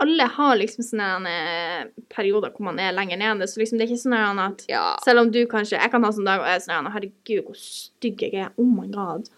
Alle 0.00 0.28
har 0.36 0.54
liksom 0.56 0.86
sånne 0.86 1.34
eh, 1.34 1.82
perioder 2.14 2.54
hvor 2.54 2.70
man 2.70 2.78
er 2.80 2.94
lenger 2.96 3.20
nede, 3.20 3.50
så 3.50 3.60
liksom 3.60 3.80
det 3.80 3.88
er 3.88 3.92
ikke 3.92 4.04
sånn 4.06 4.44
at 4.46 4.64
ja. 4.70 4.86
Selv 5.04 5.26
om 5.26 5.34
du 5.34 5.42
kanskje 5.50 5.80
Jeg 5.80 5.92
kan 5.92 6.06
ha 6.06 6.14
sånn 6.14 6.30
dag 6.30 6.44
og 6.44 6.48
jeg 6.48 6.62
er 6.62 6.64
sånn 6.68 6.94
Herregud, 6.94 7.50
hvor 7.50 7.58
stygg 7.58 8.26
jeg 8.28 8.46
er. 8.46 8.54
Oh 8.60 8.70
my 8.70 8.86
god. 8.94 9.28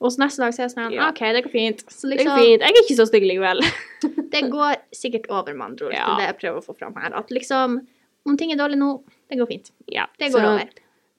Og 0.00 0.12
så 0.12 0.20
neste 0.20 0.42
dag 0.42 0.52
så 0.52 0.62
er 0.62 0.66
jeg 0.66 0.74
sånn 0.74 0.94
Ja. 0.94 1.08
OK, 1.08 1.22
det 1.32 1.42
går 1.46 1.52
fint. 1.52 1.84
Så 1.88 2.08
Det 2.08 2.18
liksom 2.18 2.32
går 2.34 2.42
fint. 2.44 2.64
Jeg 2.64 2.74
er 2.74 2.82
ikke 2.84 2.98
så 2.98 3.06
stygg 3.08 3.26
likevel. 3.26 3.62
Det 4.34 4.42
går 4.52 4.80
sikkert 4.92 5.28
over, 5.32 5.54
med 5.54 5.66
andre 5.70 5.86
ord. 5.86 5.94
Ja. 5.96 6.08
Det 6.18 6.26
jeg 6.26 6.38
prøver 6.42 6.58
å 6.60 6.66
få 6.66 6.74
fram 6.76 6.96
her. 7.00 7.14
At 7.16 7.30
liksom 7.32 7.80
Om 8.26 8.36
ting 8.36 8.50
er 8.50 8.58
dårlig 8.58 8.76
nå, 8.80 8.90
det 9.30 9.38
går 9.38 9.46
fint. 9.46 9.70
Ja, 9.86 10.08
Det 10.18 10.32
går 10.34 10.42
så, 10.42 10.52
over. 10.56 10.70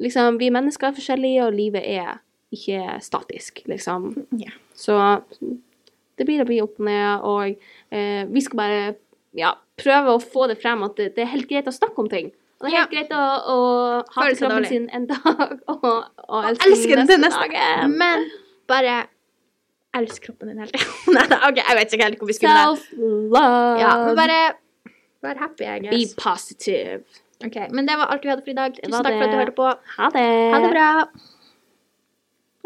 Liksom, 0.03 0.37
vi 0.41 0.49
mennesker 0.51 0.89
er 0.89 0.97
forskjellige, 0.97 1.45
og 1.45 1.53
livet 1.55 1.85
er 1.87 2.17
ikke 2.51 2.97
statisk, 2.99 3.61
liksom. 3.71 4.09
Ja. 4.35 4.51
Så 4.75 4.97
det 6.19 6.25
blir 6.27 6.43
å 6.43 6.47
bli 6.49 6.57
opp 6.59 6.81
og 6.81 6.87
ned, 6.89 7.23
og 7.23 7.55
eh, 7.95 8.25
vi 8.27 8.43
skal 8.43 8.59
bare 8.59 8.81
ja, 9.39 9.53
prøve 9.79 10.17
å 10.17 10.19
få 10.19 10.49
det 10.51 10.57
frem 10.59 10.83
at 10.83 10.99
det, 10.99 11.13
det 11.15 11.23
er 11.23 11.31
helt 11.31 11.47
greit 11.47 11.69
å 11.71 11.75
snakke 11.75 12.03
om 12.03 12.11
ting. 12.11 12.33
Og 12.57 12.67
det 12.67 12.73
er 12.73 12.77
helt 12.81 12.93
greit 12.95 13.11
å, 13.13 13.23
å 13.23 13.57
hate 14.15 14.35
kroppen 14.39 14.65
sin 14.67 14.87
en 14.97 15.07
dag, 15.11 15.57
og, 15.73 15.87
og 16.27 16.47
elske, 16.51 16.97
den 17.07 17.23
neste 17.23 17.47
dagen. 17.47 17.93
Men 17.99 18.27
bare 18.69 18.97
elsk 19.97 20.27
kroppen 20.27 20.51
din 20.51 20.59
hele 20.61 20.71
tida. 20.73 20.97
Nei 21.15 21.25
da, 21.31 21.39
OK, 21.49 21.61
jeg 21.63 21.79
vet 21.79 21.95
ikke 21.95 22.09
helt 22.09 22.19
hvor 22.21 22.31
vi 22.31 22.35
skulle. 22.37 22.57
Self-love. 22.65 23.79
Ja, 23.81 23.93
men 24.03 24.19
bare 24.19 24.41
vær 25.25 25.41
happy, 25.41 25.65
I 25.65 25.79
Be 25.89 26.03
positive. 26.21 27.01
Ok, 27.45 27.57
Men 27.69 27.85
det 27.85 27.97
var 27.99 28.09
alt 28.13 28.23
vi 28.25 28.31
hadde 28.33 28.41
for 28.45 28.53
i 28.53 28.57
dag. 28.57 28.77
Tusen 28.77 29.03
takk 29.03 29.17
for 29.17 29.27
at 29.27 29.33
du 29.33 29.41
hørte 29.41 29.57
på. 29.57 29.67
Ha 29.97 30.09
det. 30.15 30.27
Ha 30.53 30.61
det 30.63 30.71
bra. 30.73 30.87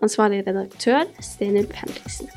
Ansvarlig 0.02 0.44
redaktør 0.48 1.06
Steinulf 1.22 1.76
Henriksen. 1.84 2.32